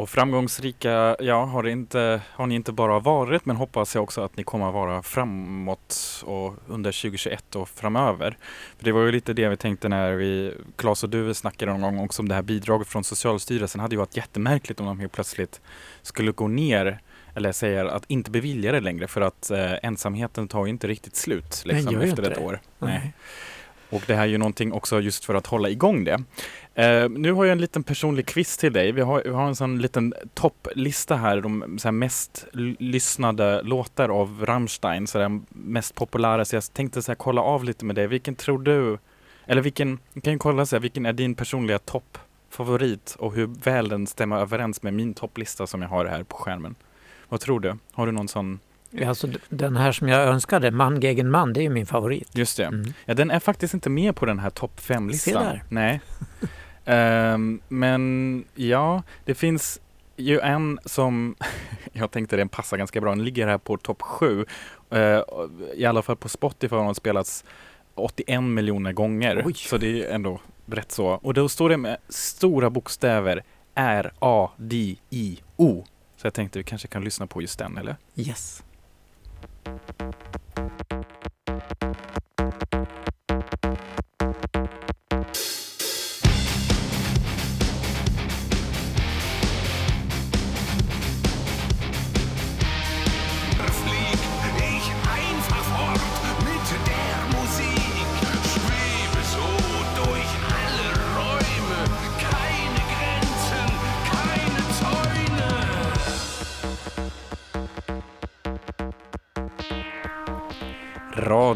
[0.00, 4.36] Och framgångsrika, ja, har, inte, har ni inte bara varit, men hoppas jag också att
[4.36, 8.36] ni kommer att vara framåt och under 2021 och framöver.
[8.76, 11.96] För det var ju lite det vi tänkte när vi, Claes och du snackade någon
[11.96, 13.80] gång också om det här bidraget från Socialstyrelsen.
[13.80, 15.60] Hade ju varit jättemärkligt om de helt plötsligt
[16.02, 17.00] skulle gå ner
[17.34, 21.16] eller säger att inte bevilja det längre för att eh, ensamheten tar ju inte riktigt
[21.16, 22.44] slut liksom, ju efter ett det.
[22.44, 22.60] år.
[22.78, 23.12] Nej.
[23.90, 26.22] Och det här är ju någonting också just för att hålla igång det.
[26.74, 28.92] Eh, nu har jag en liten personlig quiz till dig.
[28.92, 32.46] Vi har, vi har en sån liten topplista här, de så här mest
[32.78, 36.44] lyssnade låtar av Rammstein, så där mest populära.
[36.44, 38.06] Så jag tänkte så här, kolla av lite med dig.
[38.06, 38.98] Vilken tror du,
[39.46, 43.46] eller vilken, vi kan ju kolla så här, vilken är din personliga toppfavorit och hur
[43.46, 46.74] väl den stämmer överens med min topplista som jag har här på skärmen.
[47.28, 47.76] Vad tror du?
[47.92, 48.60] Har du någon sån?
[49.06, 52.28] Alltså, den här som jag önskade, Man gegen man, det är ju min favorit.
[52.32, 52.64] Just det.
[52.64, 52.92] Mm.
[53.04, 55.32] Ja, den är faktiskt inte med på den här topp 5-listan.
[55.32, 55.62] Se där.
[55.68, 56.00] Nej.
[56.84, 59.80] Ehm, men ja, det finns
[60.16, 61.34] ju en som
[61.92, 63.10] jag tänkte den passar ganska bra.
[63.10, 64.44] Den ligger här på topp 7.
[65.74, 67.44] I alla fall på Spotify har den spelats
[67.94, 69.42] 81 miljoner gånger.
[69.46, 69.54] Oj.
[69.54, 71.06] Så det är ändå rätt så.
[71.06, 73.42] Och då står det med stora bokstäver
[73.74, 75.84] R-A-D-I-O.
[76.16, 77.96] Så jag tänkte vi kanske kan lyssna på just den, eller?
[78.16, 78.62] Yes.
[79.42, 80.99] Thank you.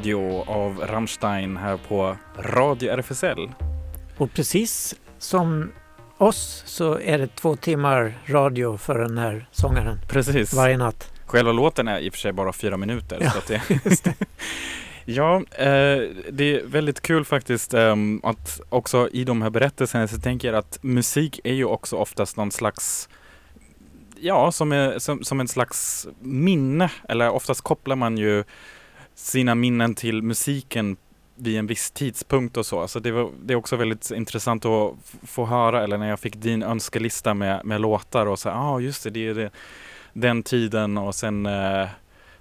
[0.05, 3.51] Radio av Rammstein här på Radio RFSL.
[4.17, 5.73] Och precis som
[6.19, 10.55] oss så är det två timmar radio för den här sångaren Precis.
[10.55, 11.13] varje natt.
[11.27, 13.19] Själva låten är i och för sig bara fyra minuter.
[13.21, 13.63] Ja, så att det,
[15.05, 20.21] ja, eh, det är väldigt kul faktiskt ehm, att också i de här berättelserna så
[20.21, 23.09] tänker jag att musik är ju också oftast någon slags
[24.21, 26.91] Ja, som, är, som, som en slags minne.
[27.09, 28.45] Eller oftast kopplar man ju
[29.15, 30.97] sina minnen till musiken
[31.37, 32.89] vid en viss tidpunkt och så.
[32.89, 36.37] Så det, var, det är också väldigt intressant att få höra, eller när jag fick
[36.37, 39.51] din önskelista med, med låtar och så, ja ah, just det, det är det,
[40.13, 41.89] den tiden och sen eh,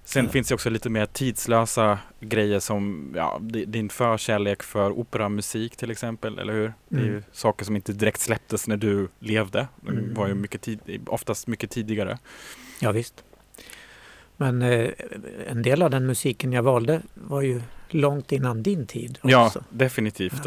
[0.06, 0.32] Sen Ja.
[0.32, 5.91] finns det också lite mer tidslösa grejer som ja, di- din förkärlek för operamusik till
[5.91, 6.74] exempel, eller hur?
[6.89, 7.24] Det är ju Mm.
[7.32, 9.68] saker som inte direkt släpptes när du levde.
[9.82, 10.14] Det Mm.
[10.14, 12.18] var ju mycket tid, oftast mycket tidigare.
[12.80, 13.24] Ja, visst.
[14.38, 14.90] Men eh,
[15.48, 19.64] en del av den musiken jag valde var ju långt innan din tid Ja, också.
[19.70, 20.42] definitivt.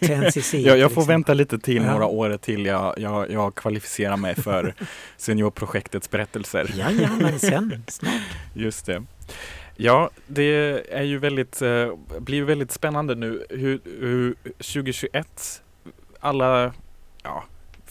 [0.00, 0.54] TNCC.
[0.54, 1.06] Jag, jag får exempel.
[1.06, 1.92] vänta lite till, Ja.
[1.92, 4.74] några år till jag, jag, jag kvalificerar mig för
[5.16, 6.70] seniorprojektets berättelser.
[6.78, 8.12] Ja, ja, men sen snart.
[8.54, 9.02] Just det.
[9.76, 10.44] Ja, det
[10.92, 15.62] är ju väldigt, eh, blir väldigt spännande nu hur, hur 2021,
[16.20, 16.72] alla,
[17.22, 17.44] ja,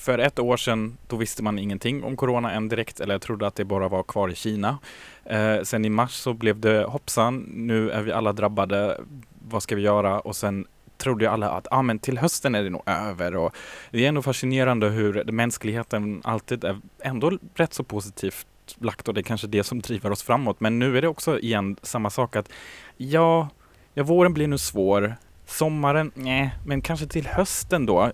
[0.03, 3.47] för ett år sedan då visste man ingenting om corona än direkt, eller jag trodde
[3.47, 4.77] att det bara var kvar i Kina.
[5.25, 9.01] Eh, sen i mars så blev det hoppsan, nu är vi alla drabbade,
[9.49, 10.19] vad ska vi göra?
[10.19, 13.55] Och sen trodde ju alla att ah, men till hösten är det nog över och
[13.91, 18.47] det är ändå fascinerande hur mänskligheten alltid är ändå rätt så positivt
[18.77, 20.59] lagt och det är kanske det som driver oss framåt.
[20.59, 22.49] Men nu är det också igen samma sak att
[22.97, 23.49] ja,
[23.93, 25.15] ja våren blir nu svår.
[25.45, 28.11] Sommaren, nej, men kanske till hösten då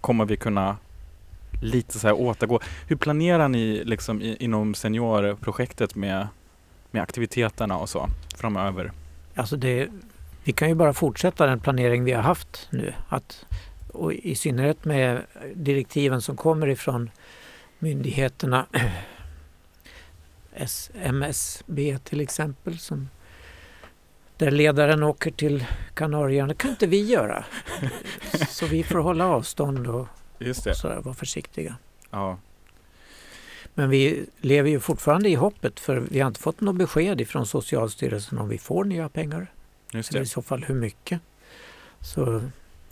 [0.00, 0.76] kommer vi kunna
[1.60, 2.60] lite så här återgå.
[2.86, 6.28] Hur planerar ni liksom i, inom seniorprojektet med,
[6.90, 8.92] med aktiviteterna och så framöver?
[9.34, 9.88] Alltså det,
[10.44, 12.94] vi kan ju bara fortsätta den planering vi har haft nu.
[13.08, 13.46] Att,
[13.92, 15.22] och I synnerhet med
[15.54, 17.10] direktiven som kommer ifrån
[17.78, 18.66] myndigheterna
[20.94, 23.08] MSB till exempel som
[24.36, 26.48] där ledaren åker till Kanarieöarna.
[26.48, 27.44] Det kan inte vi göra.
[28.48, 30.08] Så vi får hålla avstånd och,
[30.38, 31.76] Just och sådär, vara försiktiga.
[32.10, 32.38] Ja,
[33.74, 37.46] Men vi lever ju fortfarande i hoppet för vi har inte fått något besked ifrån
[37.46, 39.46] Socialstyrelsen om vi får nya pengar.
[39.92, 40.28] just Eller i det.
[40.30, 41.20] så fall hur mycket.
[42.00, 42.42] Så,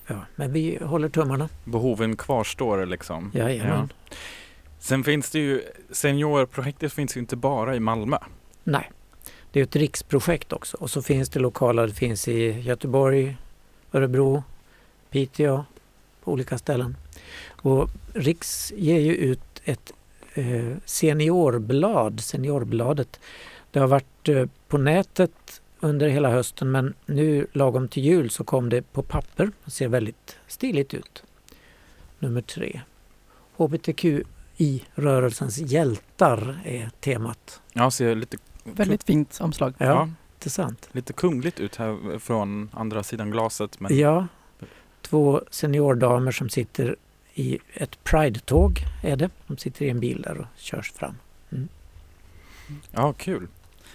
[0.07, 1.49] ja, men vi håller tummarna.
[1.65, 3.31] Behoven kvarstår liksom.
[3.35, 3.93] Jajamän.
[4.79, 8.19] Sen finns det ju, seniorprojektet finns ju inte bara i Malmö.
[8.65, 8.91] Nej,
[9.53, 10.77] det är ett riksprojekt också.
[10.77, 13.37] Och så finns det lokala, det finns i Göteborg,
[13.93, 14.43] Örebro,
[15.11, 15.65] Piteå,
[16.25, 16.97] på olika ställen.
[17.47, 19.93] Och Riks ger ju ut ett
[20.35, 23.21] eh, seniorblad, seniorbladet.
[23.71, 28.45] Det har varit eh, på nätet under hela hösten men nu lagom till jul så
[28.45, 29.51] kom det på papper.
[29.65, 31.23] Det ser väldigt stiligt ut.
[32.19, 32.81] Nummer tre.
[33.57, 37.61] HBTQI-rörelsens hjältar är temat.
[37.73, 39.75] Ja, ser lite, Väldigt fint omslag.
[39.79, 40.89] Ja, ja, intressant.
[40.93, 43.81] lite kungligt ut här från andra sidan glaset.
[43.81, 44.27] Men Ja,
[45.03, 46.97] två seniordamer som sitter
[47.35, 49.31] i ett Pride-tåg är det.
[49.47, 51.15] De sitter i en bil där och körs fram.
[52.93, 53.47] ja, kul.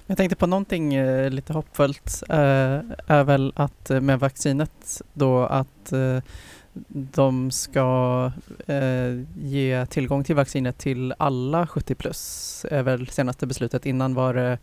[0.05, 5.45] Jag tänkte på någonting eh, lite hoppfullt eh, är väl att eh, med vaccinet då
[5.45, 6.19] att eh,
[6.89, 8.31] de ska
[8.67, 13.85] eh, ge tillgång till vaccinet till alla 70 plus är väl senaste beslutet.
[13.85, 14.57] Innan var det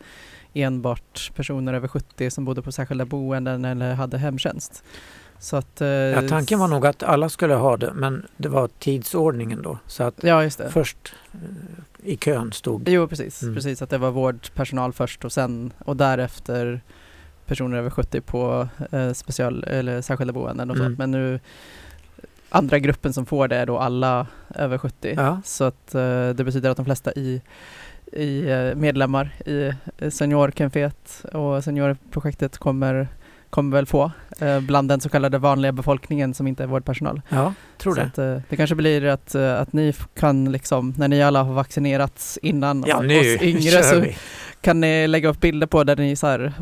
[0.54, 4.84] enbart personer över 70 som bodde på särskilda boenden eller hade hemtjänst.
[5.38, 8.68] Så att, eh, Ja, tanken var nog att alla skulle ha det men det var
[8.78, 9.78] tidsordningen då.
[9.86, 11.38] Så att Ja, först eh,
[12.12, 12.88] i kön stod...
[12.88, 13.42] Jo, precis.
[13.42, 13.54] Mm.
[13.54, 13.82] precis.
[13.82, 16.80] Att det var vårdpersonal först och sen och därefter
[17.46, 20.88] personer över 70 på eh, special eller särskilda boenden och Mm.
[20.88, 20.98] sånt.
[20.98, 21.40] Men nu
[22.48, 25.14] andra gruppen som får det är då alla över 70.
[25.16, 27.42] Ja, Så att eh, det betyder att de flesta i,
[28.12, 28.42] i
[28.76, 29.72] medlemmar i
[30.10, 33.08] seniorcaféet och seniorprojektet kommer,
[33.50, 37.22] kommer väl få eh, bland den så kallade vanliga befolkningen som inte är vårdpersonal.
[37.28, 38.06] ja tror så det.
[38.06, 41.54] Att, eh, det kanske blir att, eh, att ni kan liksom, när ni alla har
[41.54, 44.16] vaccinerats innan Ja, oss nu yngre kör så vi!
[44.60, 46.52] kan ni lägga upp bilder på där ni så här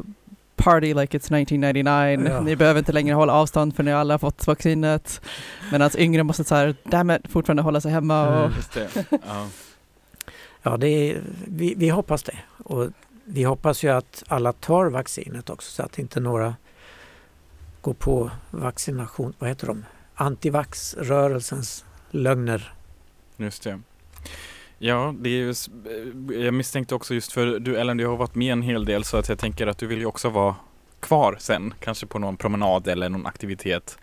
[0.56, 2.30] Party like it's 1999.
[2.30, 2.40] Ja.
[2.40, 5.20] Ni behöver inte längre hålla avstånd för ni alla har fått vaccinet.
[5.72, 8.28] Medan yngre måste så här, damn it, fortfarande hålla sig hemma.
[8.28, 8.52] Och, Mm.
[8.56, 8.88] Just det.
[9.26, 9.46] Ja.
[10.62, 12.36] Ja, det är, vi, vi hoppas det.
[12.64, 12.86] Och
[13.24, 16.54] vi hoppas ju att alla tar vaccinet också så att inte några
[17.84, 19.84] gå på vaccination, vad heter de?
[20.14, 22.72] Antivaxrörelsens lögner.
[23.36, 23.80] Just det.
[24.78, 28.34] Ja, det är ju, eh, jag misstänkte också just för du Ellen, du har varit
[28.34, 30.56] med en hel del så att jag tänker att du vill ju också vara
[31.00, 33.98] kvar sen, kanske på någon promenad eller någon aktivitet.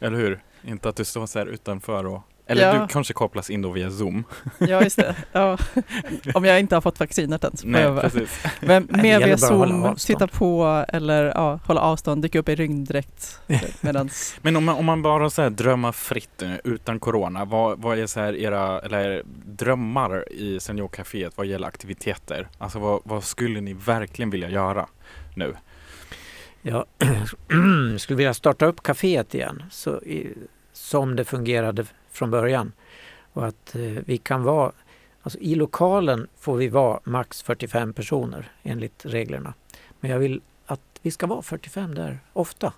[0.00, 0.40] Eller hur?
[0.62, 2.82] Inte att du står så här utanför och eller Ja.
[2.82, 4.24] du kanske kopplas in då via Zoom.
[4.58, 5.16] ja, just det.
[5.32, 5.58] Ja.
[6.34, 8.44] Om jag inte har fått vaccinet än så Nej, jag precis.
[8.60, 13.40] Men gäller via Zoom, titta på eller ja, hålla avstånd, dyka upp i rymddräkt
[13.80, 17.78] medans Men om man, om man bara så här drömmer fritt nu, utan corona, vad,
[17.78, 22.48] vad är så här era eller drömmar i Seniorcaféet vad gäller aktiviteter?
[22.58, 24.86] Alltså vad, vad skulle ni verkligen vilja göra
[25.34, 25.54] nu?
[26.62, 26.84] Jag
[27.98, 30.34] skulle vilja starta upp kaféet igen så i,
[30.72, 31.84] som det fungerade
[32.16, 32.72] från början.
[33.32, 34.72] Och att eh, vi kan vara,
[35.22, 39.54] alltså i lokalen får vi vara max 45 personer enligt reglerna.
[40.00, 42.72] Men jag vill att vi ska vara 45 där ofta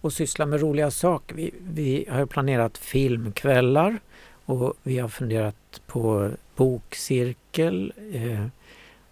[0.00, 1.34] och syssla med roliga saker.
[1.34, 3.98] Vi, vi har ju planerat filmkvällar
[4.44, 7.92] och vi har funderat på bokcirkel.
[8.12, 8.46] Eh,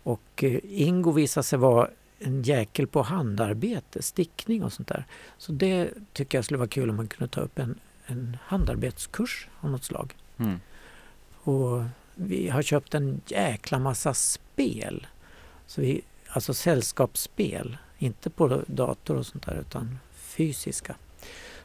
[0.02, 5.04] och eh, Ingo visar sig vara en jäkel på handarbete, stickning och sånt där.
[5.38, 9.48] Så det tycker jag skulle vara kul om man kunde ta upp en, en handarbetskurs
[9.60, 10.14] av något slag.
[10.38, 10.60] Mm.
[11.42, 11.82] Och
[12.14, 15.06] vi har köpt en jäkla massa spel.
[15.66, 20.94] Så vi, alltså sällskapsspel, inte på dator och sånt där utan fysiska.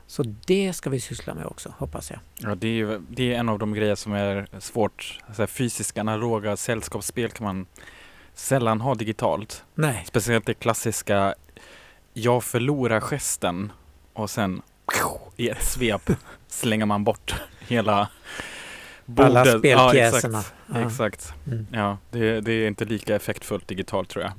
[0.07, 2.19] Så det ska vi syssla med också, hoppas jag.
[2.37, 5.19] Ja, det är, ju- det är en av de grejer som är svårt.
[5.35, 7.65] Så här, fysiska, analoga sällskapsspel kan man
[8.33, 9.63] sällan ha digitalt.
[9.75, 11.35] Nej, Speciellt det klassiska
[12.13, 13.71] jag förlorar gesten
[14.13, 14.61] och sen
[15.37, 16.11] i ett svep
[16.47, 18.09] slänger man bort hela
[19.17, 19.45] Alla bordet.
[19.63, 20.39] Ja, spelpjäserna.
[20.39, 20.53] exakt.
[20.73, 20.87] Ja.
[20.87, 21.33] exakt.
[21.47, 21.67] Mm.
[21.71, 24.33] Ja, det, det är inte lika effektfullt digitalt tror jag.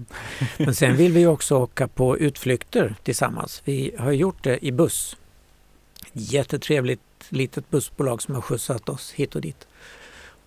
[0.67, 3.63] Men sen vill vi också åka på utflykter tillsammans.
[3.65, 5.17] Vi har gjort det i buss.
[6.13, 9.67] Jättetrevligt litet bussbolag som har skjutsat oss hit och dit.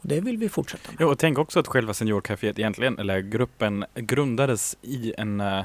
[0.01, 0.97] Och det vill vi fortsätta med.
[1.01, 5.63] Jo, och tänk också att själva Seniorcaféet egentligen, eller gruppen, grundades i en, eh,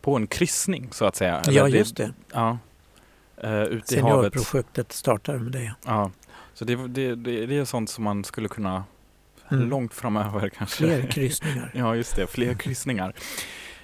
[0.00, 1.40] på, en kryssning så att säga.
[1.40, 2.12] Eller Ja, just det.
[2.32, 2.58] Ja.
[3.44, 4.32] Uh, ute i havet.
[4.32, 5.74] Seniorprojektet startar med det.
[5.84, 6.10] Ja.
[6.54, 8.84] Så det, det, det, det är sånt som man skulle kunna
[9.50, 9.68] Mm.
[9.68, 10.76] långt framöver kanske.
[10.76, 11.70] Fler kryssningar.
[11.74, 12.26] Ja, just det.
[12.26, 13.12] Fler kryssningar.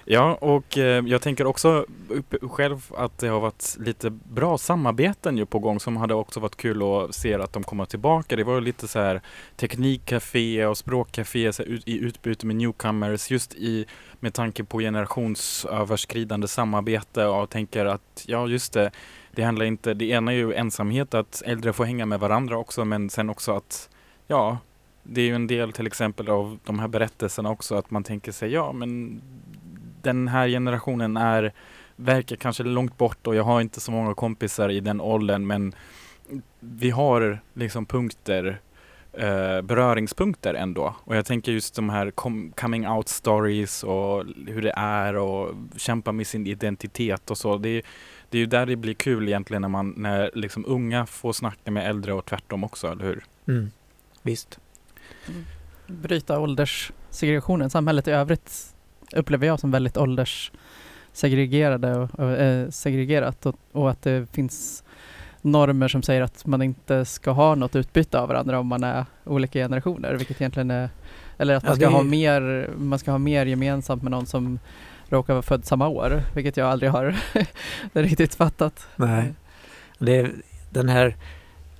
[0.05, 5.37] Ja, och eh, jag tänker också upp, själv att det har varit lite bra samarbeten
[5.37, 8.35] ju på gång som hade också varit kul att se att de kommer tillbaka.
[8.35, 9.21] Det var ju lite så här
[9.55, 13.85] teknikcafé och språkcafé så här, ut, i utbyte med newcomers just i
[14.19, 18.91] med tanke på generationsöverskridande samarbete och jag tänker att ja, just det.
[19.31, 22.85] Det handlar inte, det ena är ju ensamhet, att äldre får hänga med varandra också,
[22.85, 23.89] men sen också att
[24.27, 24.57] ja,
[25.03, 28.31] det är ju en del till exempel av de här berättelserna också att man tänker
[28.31, 29.21] sig ja men
[30.03, 31.53] den här generationen är
[31.95, 35.73] verkar kanske långt bort och jag har inte så många kompisar i den åldern men
[36.59, 38.59] vi har liksom punkter
[39.13, 44.61] eh, beröringspunkter ändå och jag tänker just de här com- coming out stories och hur
[44.61, 47.81] det är och kämpa med sin identitet och så det är,
[48.29, 51.71] det är ju där det blir kul egentligen när man när liksom unga får snacka
[51.71, 53.25] med äldre och tvärtom också, eller hur?
[53.47, 53.71] Mm.
[54.21, 54.59] Visst.
[55.87, 57.69] Bryta ålderssegregationen.
[57.69, 58.72] Samhället i övrigt
[59.15, 64.83] upplever jag som väldigt ålderssegregerade och, och eh, segregerat och, och att det finns
[65.41, 69.05] normer som säger att man inte ska ha något utbyte av varandra om man är
[69.23, 70.89] olika generationer, vilket egentligen är
[71.37, 74.25] eller att Ja, man ska, det- ha mer, man ska ha mer gemensamt med någon
[74.25, 74.59] som
[75.09, 77.15] råkar vara född samma år, vilket jag aldrig har
[77.93, 78.87] riktigt fattat.
[78.95, 79.33] Nej.
[79.99, 80.31] Det är
[80.69, 81.15] den här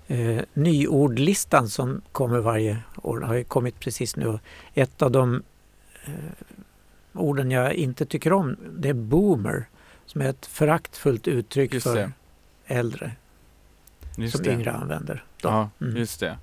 [0.07, 4.39] eh, nyordlistan som kommer varje år har ju kommit precis nu.
[4.73, 5.43] Ett av de
[6.05, 6.11] eh,
[7.13, 9.65] orden jag inte tycker om det är boomer
[10.05, 12.11] som är ett föraktfullt uttryck Just för det.
[12.67, 13.11] äldre
[14.17, 14.51] Just som det.
[14.53, 15.23] yngre använder.
[15.41, 15.49] Då.
[15.49, 15.97] Ja, Mm.
[15.97, 16.37] just det.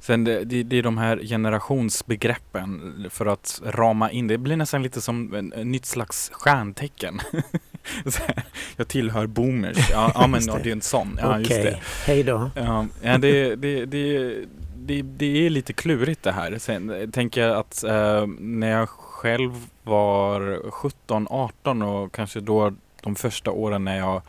[0.00, 4.26] Sen det, det, det är de här generationsbegreppen för att rama in.
[4.26, 7.20] Det blir nästan lite som en, en nytt slags stjärntecken.
[8.76, 9.90] Jag tillhör boomers.
[9.90, 10.68] Ja, ja men ja, det.
[10.70, 11.18] är en sån.
[11.22, 11.78] Ja, Okej, det.
[12.06, 12.50] hej då.
[12.54, 16.58] Ja, det, det, det, det, är lite klurigt det här.
[16.58, 18.88] Sen tänker jag att eh, när jag
[19.22, 24.22] själv var 17-18 och kanske då de första åren när jag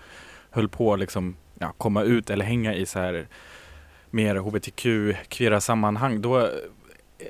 [0.50, 3.28] höll på att liksom, ja, komma ut eller hänga i så här
[4.10, 6.48] mer hbtq-kvira sammanhang, då eh,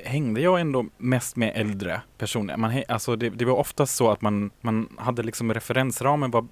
[0.06, 2.58] hängde jag ändå mest med äldre personer.
[2.58, 6.48] Man, alltså det, det var oftast så att man, man hade liksom referensramen var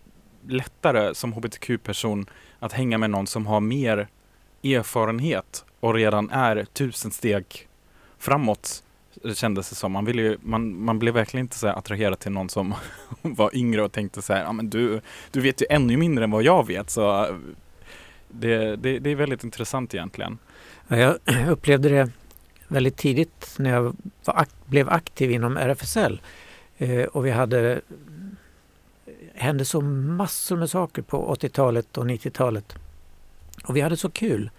[0.48, 2.26] lättare som hbtq-person
[2.60, 4.08] att hänga med någon som har mer
[4.64, 7.68] erfarenhet och redan är tusen steg
[8.18, 8.84] framåt
[9.24, 9.92] det kändes det som.
[9.92, 12.74] Man, ville ju, man, man blev verkligen inte så här attraherad till någon som
[13.22, 15.02] var yngre och tänkte så här, ja men du,
[15.32, 17.28] du vet ju ännu mindre än vad jag vet så
[18.28, 20.38] det, det, det är väldigt intressant egentligen.
[20.88, 21.18] Ja, Jag
[21.50, 22.12] upplevde det
[22.68, 23.96] väldigt tidigt när jag
[24.26, 26.22] var blev aktiv inom RFSL.
[26.78, 27.82] Eh, och vi hade
[29.34, 32.76] hände så massor med saker på 80-talet och 90-talet.
[33.64, 34.50] Och vi hade så kul.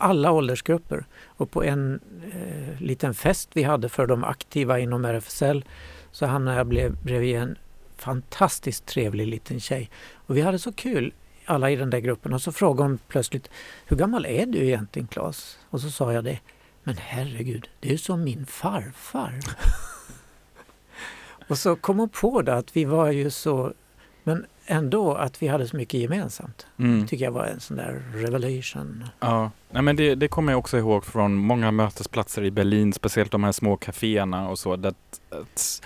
[0.00, 1.04] Alla åldersgrupper.
[1.26, 2.00] Och på en
[2.32, 5.64] eh, liten fest vi hade för de aktiva inom RFSL
[6.10, 7.58] så hamnade jag blev, bredvid en
[7.96, 9.90] fantastiskt trevlig liten tjej.
[10.14, 11.12] Och vi hade så kul
[11.44, 13.50] alla i den där gruppen och så frågade hon plötsligt
[13.86, 15.58] Hur gammal är du egentligen Claes?
[15.70, 16.38] Och så sa jag det
[16.82, 19.38] Men herregud, det är ju som min farfar.
[21.48, 23.72] och så kom hon på det att vi var ju så
[24.22, 26.66] Men ändå att vi hade så mycket gemensamt.
[26.78, 27.06] Mm.
[27.06, 29.04] tycker jag var en sån där revelation.
[29.20, 33.32] Ja, nej men det, det kommer jag också ihåg från många mötesplatser i Berlin, speciellt
[33.32, 34.76] de här små kaféerna och så.
[34.76, 34.96] That,
[35.30, 35.82] att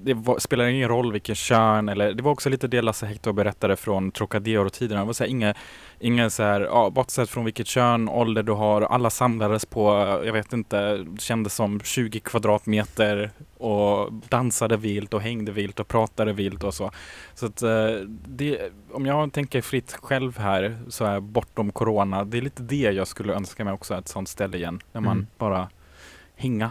[0.00, 3.32] det var, spelar ingen roll vilken kön eller det var också lite det Lasse Hector
[3.32, 5.00] berättade från Trocadero-tiderna.
[5.00, 5.54] Det var så här, inga,
[5.98, 9.88] inga så här, ja, bortsett från vilket kön, ålder du har, alla samlades på,
[10.24, 16.32] jag vet inte, kändes som 20 kvadratmeter och dansade vilt och hängde vilt och pratade
[16.32, 16.90] vilt och så.
[17.34, 17.86] Så att eh,
[18.26, 22.76] det, om jag tänker fritt själv här, så här bortom corona, det är lite det
[22.76, 25.26] jag skulle önska mig också, ett sånt ställe igen, där man Mm.
[25.38, 25.68] bara
[26.36, 26.70] hänga.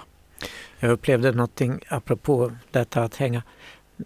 [0.79, 3.43] Jag upplevde någonting apropå detta att hänga.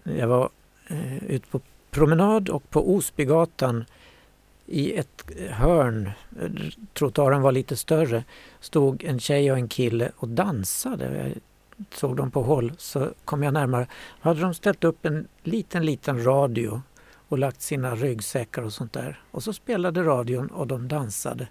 [0.02, 0.50] Jag var
[0.88, 1.60] eh, ute på
[1.90, 3.84] promenad och på Osbygatan
[4.66, 6.10] i ett hörn,
[6.94, 8.24] trottoaren var lite större,
[8.60, 11.26] stod en tjej och en kille och dansade.
[11.26, 11.32] Jag
[11.94, 13.86] såg dem på håll så kom jag närmare.
[14.22, 16.82] Då hade de ställt upp en liten, liten radio
[17.28, 19.20] och lagt sina ryggsäckar och sånt där.
[19.30, 21.48] Och så spelade radion och de dansade.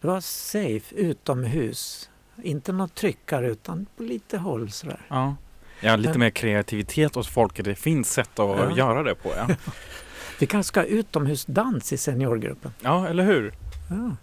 [0.00, 2.10] Det var safe, utomhus.
[2.42, 5.00] Inte något tryckare utan på lite håll sådär.
[5.08, 5.34] Ja.
[5.80, 7.64] Ja, lite Men- mer kreativitet hos folket.
[7.64, 8.76] Det finns sätt att Ja.
[8.76, 9.28] göra det på.
[9.36, 9.48] Ja.
[10.40, 12.72] Vi kanske ska ha utomhusdans i seniorgruppen.
[12.80, 13.52] ja, eller hur?
[13.90, 14.16] Ja.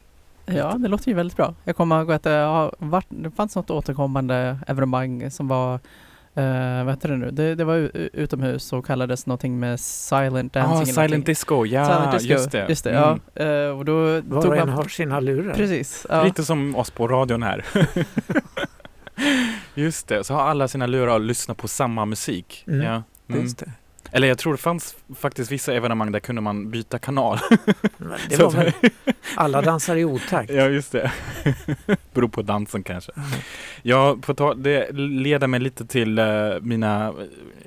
[0.54, 1.54] Ja, det låter ju väldigt bra.
[1.64, 5.80] Jag kommer ihåg att det, har varit, det fanns något återkommande evenemang som var
[6.36, 7.32] eh, vad heter det nu?
[7.32, 7.76] Det, det var
[8.14, 10.72] utomhus och kallades någonting med silent dancing.
[10.74, 11.24] Ja, eller silent någonting.
[11.24, 11.66] disco.
[11.66, 12.34] Ja, silent disco.
[12.34, 12.66] just det.
[12.70, 13.20] Just det Mm.
[13.34, 13.44] ja.
[13.46, 14.70] Eh, och då Var tog och en man...
[14.70, 15.54] har sina lurar.
[15.54, 16.06] Precis.
[16.10, 16.24] Ja.
[16.24, 17.66] Lite som oss på radion här.
[19.74, 22.64] Just det, så har alla sina lurar och lyssnar på samma musik.
[22.68, 22.82] Mm.
[22.82, 23.04] Ja.
[23.30, 23.42] Mm.
[23.42, 23.72] Just det.
[24.12, 27.40] Eller jag tror det fanns faktiskt vissa evenemang där kunde man byta kanal.
[27.98, 28.74] Men det var väl,
[29.36, 30.50] alla dansar i otakt.
[30.54, 31.12] ja, just det.
[32.14, 33.12] Beror på dansen kanske.
[33.82, 36.26] Ja, på ta- det leder mig lite till eh,
[36.62, 37.14] mina eh,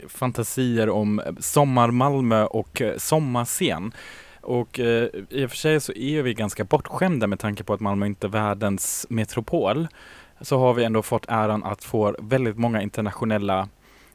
[0.09, 3.93] fantasier om sommar-Malmö och uh, sommarscen.
[4.41, 7.81] Och eh, i och för sig så är vi ganska bortskämda med tanke på att
[7.81, 9.89] Malmö inte är världens metropol.
[10.41, 13.69] Så har vi ändå fått äran att få väldigt många internationella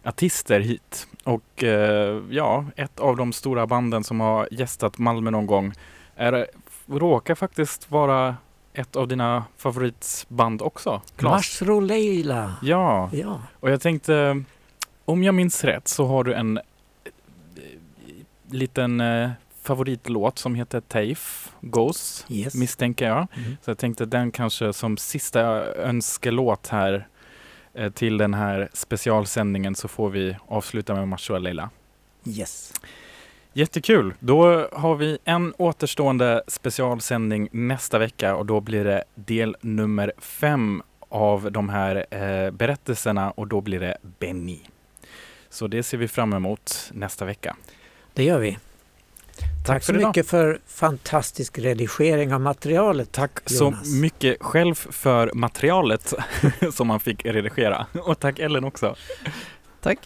[0.04, 1.08] artister hit.
[1.24, 5.74] Och eh, ja, ett av de stora banden som har gästat Malmö någon gång
[6.16, 6.48] är,
[6.88, 8.36] råkar faktiskt vara
[8.74, 11.02] ett av dina favoritband också.
[11.22, 12.56] Masro Leila.
[12.62, 13.42] Ja, Ja.
[13.60, 14.44] och jag tänkte,
[15.06, 16.64] om jag minns rätt så har du en eh,
[18.50, 19.30] liten eh,
[19.62, 22.56] favoritlåt som heter Taif, Goes, Yes.
[22.56, 23.28] misstänker jag.
[23.38, 23.58] Mm.
[23.62, 25.42] Så jag tänkte den kanske som sista
[25.76, 27.08] önskelåt här
[27.94, 31.70] till den här specialsändningen så får vi avsluta med Mashua Leila.
[32.26, 32.74] Yes.
[33.54, 34.14] Jättekul!
[34.20, 40.84] Då har vi en återstående specialsändning nästa vecka och då blir det del nummer fem
[41.10, 44.60] av de här eh, berättelserna och då blir det Benny.
[45.50, 47.56] Så det ser vi fram emot nästa vecka.
[48.14, 48.58] Det gör vi.
[49.66, 53.12] Tack, så mycket för fantastisk redigering av materialet.
[53.12, 53.90] Tack Jonas.
[53.90, 56.14] så mycket själv för materialet
[56.74, 57.86] som man fick redigera.
[57.94, 58.96] Och tack Ellen också.
[59.82, 60.00] Tack.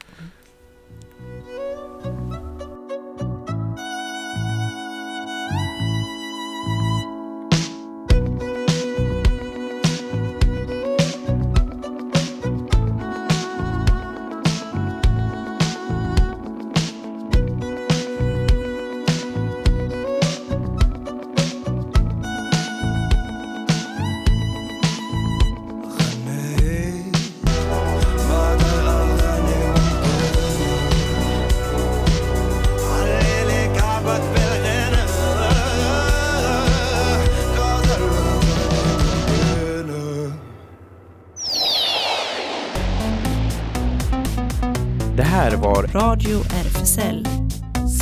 [46.38, 47.26] Radio RFSL.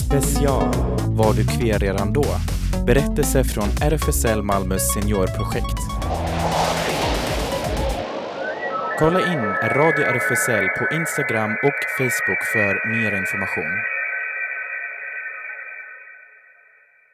[0.06, 0.74] Special
[1.08, 2.26] Var du queer redan då?
[2.86, 5.80] Berättelse från RFSL Malmös seniorprojekt.
[9.00, 9.42] Kolla in
[9.78, 13.95] Radio RFSL på Instagram och Facebook för mer information.